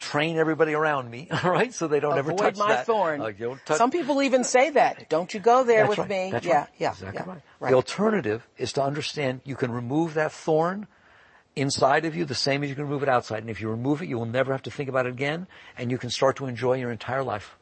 train 0.00 0.38
everybody 0.38 0.74
around 0.74 1.08
me, 1.10 1.28
all 1.44 1.50
right, 1.50 1.72
so 1.72 1.86
they 1.86 2.00
don't 2.00 2.18
ever 2.18 2.32
touch 2.32 2.56
my 2.56 2.68
that. 2.68 2.86
thorn. 2.86 3.20
Uh, 3.20 3.30
touch- 3.64 3.78
Some 3.78 3.90
people 3.90 4.22
even 4.22 4.42
say 4.42 4.70
that. 4.70 5.08
Don't 5.08 5.32
you 5.32 5.38
go 5.38 5.62
there 5.62 5.82
That's 5.86 5.90
with 5.90 5.98
right. 5.98 6.08
me. 6.08 6.30
That's 6.32 6.46
yeah, 6.46 6.58
right. 6.60 6.68
yeah, 6.78 6.90
exactly 6.90 7.22
yeah. 7.26 7.34
right. 7.60 7.70
The 7.70 7.76
alternative 7.76 8.48
is 8.58 8.72
to 8.72 8.82
understand 8.82 9.42
you 9.44 9.54
can 9.54 9.70
remove 9.70 10.14
that 10.14 10.32
thorn 10.32 10.88
inside 11.54 12.04
of 12.06 12.16
you 12.16 12.24
the 12.24 12.34
same 12.34 12.62
as 12.62 12.70
you 12.70 12.74
can 12.74 12.84
remove 12.84 13.02
it 13.02 13.08
outside. 13.08 13.38
And 13.38 13.50
if 13.50 13.60
you 13.60 13.68
remove 13.68 14.02
it, 14.02 14.08
you 14.08 14.18
will 14.18 14.26
never 14.26 14.52
have 14.52 14.62
to 14.62 14.70
think 14.70 14.88
about 14.88 15.06
it 15.06 15.10
again, 15.10 15.46
and 15.76 15.90
you 15.90 15.98
can 15.98 16.10
start 16.10 16.36
to 16.36 16.46
enjoy 16.46 16.74
your 16.78 16.90
entire 16.90 17.22
life. 17.22 17.56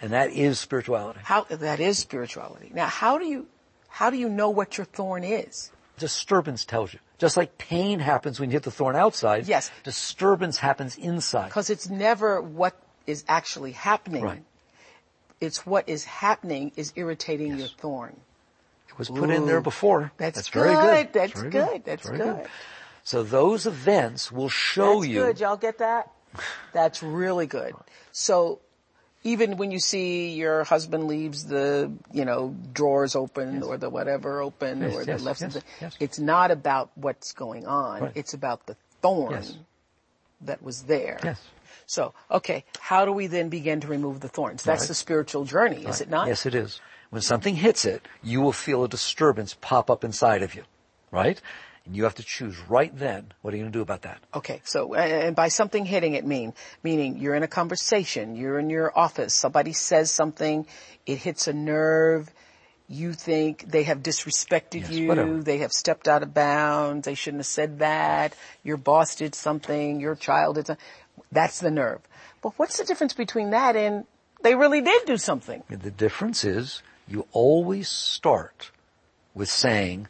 And 0.00 0.12
that 0.12 0.30
is 0.30 0.60
spirituality. 0.60 1.20
How 1.22 1.44
that 1.50 1.80
is 1.80 1.98
spirituality. 1.98 2.70
Now, 2.72 2.86
how 2.86 3.18
do 3.18 3.26
you 3.26 3.46
how 3.88 4.10
do 4.10 4.16
you 4.16 4.28
know 4.28 4.50
what 4.50 4.78
your 4.78 4.84
thorn 4.84 5.24
is? 5.24 5.72
Disturbance 5.98 6.64
tells 6.64 6.92
you. 6.92 7.00
Just 7.18 7.36
like 7.36 7.56
pain 7.56 7.98
happens 7.98 8.38
when 8.38 8.50
you 8.50 8.54
hit 8.54 8.62
the 8.62 8.70
thorn 8.70 8.94
outside, 8.94 9.46
Yes. 9.48 9.70
disturbance 9.84 10.58
happens 10.58 10.96
inside. 10.96 11.46
Because 11.48 11.70
it's 11.70 11.88
never 11.88 12.42
what 12.42 12.76
is 13.06 13.24
actually 13.28 13.72
happening. 13.72 14.24
Right. 14.24 14.42
It's 15.40 15.64
what 15.64 15.88
is 15.88 16.04
happening 16.04 16.72
is 16.76 16.92
irritating 16.96 17.58
your 17.58 17.68
thorn. 17.68 18.16
It 18.88 18.98
was 18.98 19.08
put 19.08 19.30
in 19.30 19.46
there 19.46 19.60
before. 19.60 20.12
That's 20.16 20.48
very 20.48 20.74
good. 20.74 21.12
good. 21.12 21.12
That's 21.12 21.32
very 21.32 21.50
good. 21.50 21.84
That's 21.84 22.06
very 22.06 22.18
good. 22.18 22.46
So 23.04 23.22
those 23.22 23.66
events 23.66 24.32
will 24.32 24.48
show 24.48 25.00
That's 25.00 25.08
you. 25.08 25.20
That's 25.20 25.38
good. 25.38 25.40
Y'all 25.40 25.56
get 25.56 25.78
that? 25.78 26.10
That's 26.72 27.02
really 27.02 27.46
good. 27.46 27.74
So 28.12 28.60
even 29.26 29.56
when 29.56 29.72
you 29.72 29.80
see 29.80 30.30
your 30.30 30.62
husband 30.62 31.08
leaves 31.08 31.46
the, 31.46 31.92
you 32.12 32.24
know, 32.24 32.54
drawers 32.72 33.16
open 33.16 33.62
or 33.64 33.76
the 33.76 33.90
whatever 33.90 34.40
open 34.40 34.80
Yes, 34.82 34.94
or 34.94 35.04
the 35.04 35.12
yes, 35.12 35.22
left, 35.22 35.40
yes, 35.42 35.58
yes. 35.80 35.96
it's 35.98 36.18
not 36.20 36.52
about 36.52 36.90
what's 36.94 37.32
going 37.32 37.66
on. 37.66 38.02
Right. 38.02 38.12
It's 38.14 38.34
about 38.34 38.66
the 38.66 38.76
thorn 39.02 39.32
Yes. 39.32 39.56
that 40.42 40.62
was 40.62 40.82
there. 40.82 41.18
Yes. 41.24 41.42
So, 41.86 42.14
okay, 42.30 42.64
how 42.80 43.04
do 43.04 43.10
we 43.12 43.26
then 43.26 43.48
begin 43.48 43.80
to 43.80 43.88
remove 43.88 44.20
the 44.20 44.28
thorns? 44.28 44.62
That's 44.62 44.82
Right. 44.82 44.88
the 44.88 44.94
spiritual 44.94 45.44
journey, 45.44 45.84
is 45.84 46.00
it 46.00 46.08
not? 46.08 46.28
Yes, 46.28 46.46
it 46.46 46.54
is. 46.54 46.80
When 47.10 47.22
something 47.22 47.56
hits 47.56 47.84
it, 47.84 48.06
you 48.22 48.40
will 48.40 48.52
feel 48.52 48.84
a 48.84 48.88
disturbance 48.88 49.54
pop 49.60 49.90
up 49.90 50.04
inside 50.04 50.42
of 50.42 50.54
you, 50.54 50.62
right? 51.10 51.40
And 51.86 51.96
you 51.96 52.02
have 52.04 52.16
to 52.16 52.24
choose 52.24 52.56
right 52.68 52.96
then, 52.96 53.32
what 53.42 53.54
are 53.54 53.56
you 53.56 53.62
going 53.62 53.72
to 53.72 53.78
do 53.78 53.82
about 53.82 54.02
that? 54.02 54.18
Okay, 54.34 54.60
so 54.64 54.94
uh, 54.94 54.98
and 54.98 55.36
by 55.36 55.48
something 55.48 55.86
hitting 55.86 56.14
it 56.14 56.26
mean 56.26 56.52
meaning 56.82 57.18
you're 57.18 57.36
in 57.36 57.44
a 57.44 57.48
conversation, 57.48 58.34
you're 58.34 58.58
in 58.58 58.70
your 58.70 58.96
office, 58.98 59.32
somebody 59.34 59.72
says 59.72 60.10
something, 60.10 60.66
it 61.06 61.18
hits 61.18 61.46
a 61.46 61.52
nerve, 61.52 62.28
you 62.88 63.12
think 63.12 63.70
they 63.70 63.84
have 63.84 64.02
disrespected 64.02 64.80
Yes, 64.80 64.90
you, 64.90 65.06
whatever. 65.08 65.42
they 65.42 65.58
have 65.58 65.72
stepped 65.72 66.08
out 66.08 66.24
of 66.24 66.34
bounds, 66.34 67.04
they 67.04 67.14
shouldn't 67.14 67.40
have 67.40 67.46
said 67.46 67.78
that, 67.78 68.34
your 68.64 68.76
boss 68.76 69.14
did 69.14 69.34
something, 69.34 70.00
your 70.00 70.16
child 70.16 70.56
did 70.56 70.66
something. 70.66 70.84
That's 71.30 71.60
the 71.60 71.70
nerve. 71.70 72.00
But 72.42 72.52
what's 72.58 72.78
the 72.78 72.84
difference 72.84 73.14
between 73.14 73.50
that 73.50 73.76
and 73.76 74.06
they 74.42 74.54
really 74.54 74.80
did 74.80 75.06
do 75.06 75.16
something? 75.16 75.62
The 75.68 75.90
difference 75.90 76.44
is 76.44 76.82
you 77.08 77.26
always 77.32 77.88
start 77.88 78.70
with 79.34 79.48
saying, 79.48 80.08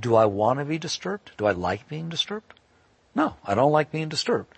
do 0.00 0.14
I 0.14 0.26
want 0.26 0.58
to 0.58 0.64
be 0.64 0.78
disturbed? 0.78 1.32
Do 1.36 1.46
I 1.46 1.52
like 1.52 1.88
being 1.88 2.08
disturbed? 2.08 2.54
No, 3.14 3.36
I 3.44 3.54
don't 3.54 3.72
like 3.72 3.90
being 3.90 4.08
disturbed. 4.08 4.54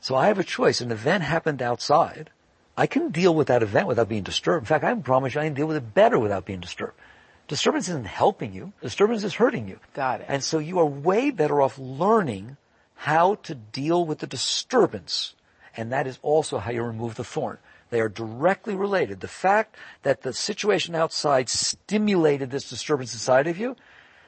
So 0.00 0.14
I 0.14 0.26
have 0.26 0.38
a 0.38 0.44
choice. 0.44 0.80
An 0.80 0.90
event 0.90 1.24
happened 1.24 1.62
outside. 1.62 2.30
I 2.76 2.86
can 2.86 3.10
deal 3.10 3.34
with 3.34 3.46
that 3.46 3.62
event 3.62 3.86
without 3.86 4.08
being 4.08 4.24
disturbed. 4.24 4.62
In 4.62 4.66
fact, 4.66 4.84
I 4.84 4.90
can 4.90 5.02
promise 5.02 5.34
you 5.34 5.40
I 5.40 5.44
can 5.44 5.54
deal 5.54 5.66
with 5.66 5.76
it 5.76 5.94
better 5.94 6.18
without 6.18 6.44
being 6.44 6.60
disturbed. 6.60 6.98
Disturbance 7.46 7.88
isn't 7.88 8.06
helping 8.06 8.52
you. 8.52 8.72
Disturbance 8.82 9.22
is 9.22 9.34
hurting 9.34 9.68
you. 9.68 9.78
Got 9.94 10.22
it. 10.22 10.26
And 10.28 10.42
so 10.42 10.58
you 10.58 10.78
are 10.78 10.86
way 10.86 11.30
better 11.30 11.60
off 11.62 11.78
learning 11.78 12.56
how 12.94 13.36
to 13.44 13.54
deal 13.54 14.04
with 14.04 14.18
the 14.18 14.26
disturbance. 14.26 15.34
And 15.76 15.92
that 15.92 16.06
is 16.06 16.18
also 16.22 16.58
how 16.58 16.70
you 16.70 16.82
remove 16.82 17.14
the 17.14 17.24
thorn. 17.24 17.58
They 17.90 18.00
are 18.00 18.08
directly 18.08 18.74
related. 18.74 19.20
The 19.20 19.28
fact 19.28 19.76
that 20.02 20.22
the 20.22 20.32
situation 20.32 20.94
outside 20.94 21.48
stimulated 21.48 22.50
this 22.50 22.68
disturbance 22.68 23.12
inside 23.12 23.46
of 23.46 23.58
you 23.58 23.76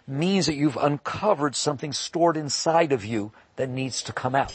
means 0.07 0.47
that 0.47 0.55
you've 0.55 0.77
uncovered 0.77 1.57
something 1.57 1.93
stored 1.93 2.37
inside 2.37 2.93
of 2.93 3.05
you 3.05 3.33
that 3.57 3.69
needs 3.69 4.03
to 4.05 4.13
come 4.13 4.35
out. 4.35 4.55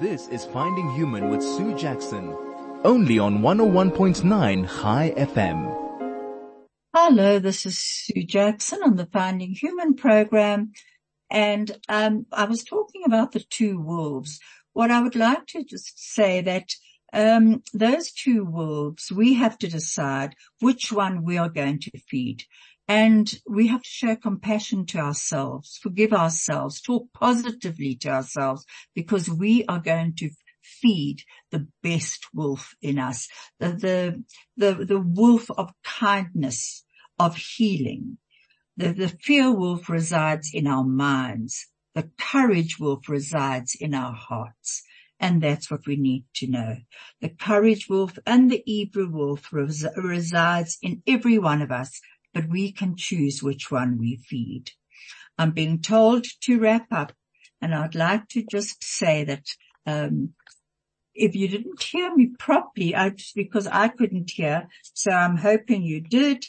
This 0.00 0.28
is 0.28 0.44
Finding 0.46 0.94
Human 0.94 1.28
with 1.28 1.42
Sue 1.42 1.76
Jackson. 1.76 2.36
Only 2.84 3.18
on 3.18 3.40
101.9 3.40 4.64
High 4.64 5.12
FM. 5.16 5.76
Hello, 6.94 7.38
this 7.38 7.66
is 7.66 7.78
Sue 7.78 8.24
Jackson 8.24 8.80
on 8.82 8.96
the 8.96 9.06
Finding 9.06 9.52
Human 9.52 9.94
program. 9.94 10.72
And 11.30 11.76
um, 11.88 12.26
I 12.32 12.44
was 12.44 12.64
talking 12.64 13.02
about 13.04 13.32
the 13.32 13.40
two 13.40 13.80
wolves. 13.80 14.40
What 14.72 14.90
I 14.90 15.02
would 15.02 15.16
like 15.16 15.46
to 15.48 15.64
just 15.64 15.98
say 15.98 16.40
that 16.40 16.70
um, 17.12 17.62
those 17.72 18.12
two 18.12 18.44
wolves, 18.44 19.10
we 19.10 19.34
have 19.34 19.58
to 19.58 19.68
decide 19.68 20.34
which 20.60 20.92
one 20.92 21.24
we 21.24 21.38
are 21.38 21.48
going 21.48 21.80
to 21.80 21.98
feed. 21.98 22.44
And 22.88 23.32
we 23.46 23.68
have 23.68 23.82
to 23.82 23.88
show 23.88 24.16
compassion 24.16 24.84
to 24.86 24.98
ourselves, 24.98 25.78
forgive 25.80 26.12
ourselves, 26.12 26.80
talk 26.80 27.06
positively 27.12 27.94
to 27.96 28.08
ourselves 28.08 28.66
because 28.96 29.28
we 29.28 29.64
are 29.66 29.78
going 29.78 30.14
to 30.16 30.30
feed 30.62 31.22
the 31.50 31.68
best 31.82 32.26
wolf 32.34 32.74
in 32.82 32.98
us, 32.98 33.28
the, 33.60 33.68
the, 33.68 34.24
the, 34.56 34.84
the 34.84 35.00
wolf 35.00 35.50
of 35.56 35.72
kindness, 35.84 36.84
of 37.18 37.36
healing. 37.36 38.18
The, 38.76 38.92
the 38.92 39.08
fear 39.08 39.52
wolf 39.52 39.88
resides 39.88 40.50
in 40.52 40.66
our 40.66 40.84
minds. 40.84 41.66
The 41.94 42.10
courage 42.18 42.78
wolf 42.80 43.08
resides 43.08 43.76
in 43.78 43.94
our 43.94 44.14
hearts. 44.14 44.82
And 45.20 45.42
that's 45.42 45.70
what 45.70 45.86
we 45.86 45.96
need 45.96 46.24
to 46.36 46.46
know. 46.46 46.78
The 47.20 47.28
courage 47.28 47.88
wolf 47.88 48.18
and 48.26 48.50
the 48.50 48.62
evil 48.64 49.06
wolf 49.06 49.52
res- 49.52 49.86
resides 49.96 50.78
in 50.82 51.02
every 51.06 51.38
one 51.38 51.60
of 51.60 51.70
us, 51.70 52.00
but 52.32 52.48
we 52.48 52.72
can 52.72 52.96
choose 52.96 53.42
which 53.42 53.70
one 53.70 53.98
we 53.98 54.16
feed. 54.16 54.70
I'm 55.38 55.50
being 55.52 55.80
told 55.80 56.26
to 56.42 56.58
wrap 56.58 56.86
up 56.90 57.12
and 57.60 57.74
I'd 57.74 57.94
like 57.94 58.28
to 58.28 58.44
just 58.50 58.82
say 58.82 59.24
that, 59.24 59.44
um, 59.86 60.34
if 61.14 61.34
you 61.34 61.48
didn't 61.48 61.82
hear 61.82 62.14
me 62.14 62.30
properly, 62.38 62.94
I 62.94 63.10
just 63.10 63.34
because 63.34 63.66
I 63.66 63.88
couldn't 63.88 64.30
hear, 64.30 64.68
so 64.94 65.10
I'm 65.10 65.36
hoping 65.36 65.82
you 65.82 66.00
did. 66.00 66.46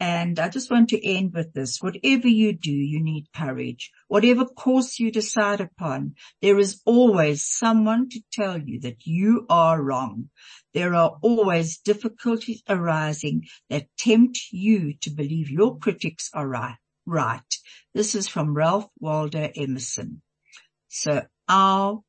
And 0.00 0.38
I 0.38 0.48
just 0.48 0.70
want 0.70 0.88
to 0.90 1.06
end 1.06 1.34
with 1.34 1.52
this. 1.52 1.80
Whatever 1.80 2.28
you 2.28 2.52
do, 2.52 2.72
you 2.72 3.02
need 3.02 3.26
courage. 3.34 3.90
Whatever 4.08 4.44
course 4.44 4.98
you 4.98 5.10
decide 5.10 5.60
upon, 5.60 6.14
there 6.42 6.58
is 6.58 6.80
always 6.84 7.44
someone 7.44 8.08
to 8.10 8.20
tell 8.32 8.58
you 8.58 8.80
that 8.80 9.06
you 9.06 9.46
are 9.48 9.82
wrong. 9.82 10.30
There 10.74 10.94
are 10.94 11.16
always 11.22 11.78
difficulties 11.78 12.62
arising 12.68 13.44
that 13.70 13.88
tempt 13.96 14.40
you 14.50 14.94
to 15.00 15.10
believe 15.10 15.50
your 15.50 15.78
critics 15.78 16.30
are 16.34 16.46
right. 16.46 16.76
Right. 17.06 17.58
This 17.94 18.14
is 18.14 18.28
from 18.28 18.54
Ralph 18.54 18.88
Waldo 18.98 19.50
Emerson. 19.54 20.22
So 20.88 21.22
our, 21.48 22.00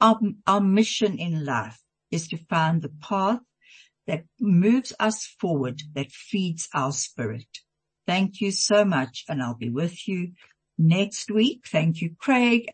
our, 0.00 0.20
our 0.46 0.60
mission 0.60 1.18
in 1.18 1.44
life 1.44 1.78
is 2.10 2.28
to 2.28 2.36
find 2.36 2.82
the 2.82 2.92
path 3.00 3.40
that 4.06 4.24
moves 4.40 4.92
us 5.00 5.26
forward, 5.40 5.82
that 5.94 6.12
feeds 6.12 6.68
our 6.74 6.92
spirit. 6.92 7.48
Thank 8.06 8.40
you 8.40 8.52
so 8.52 8.84
much 8.84 9.24
and 9.28 9.42
I'll 9.42 9.56
be 9.56 9.70
with 9.70 10.06
you 10.06 10.32
next 10.78 11.30
week. 11.30 11.64
Thank 11.66 12.00
you, 12.02 12.14
Craig. 12.18 12.64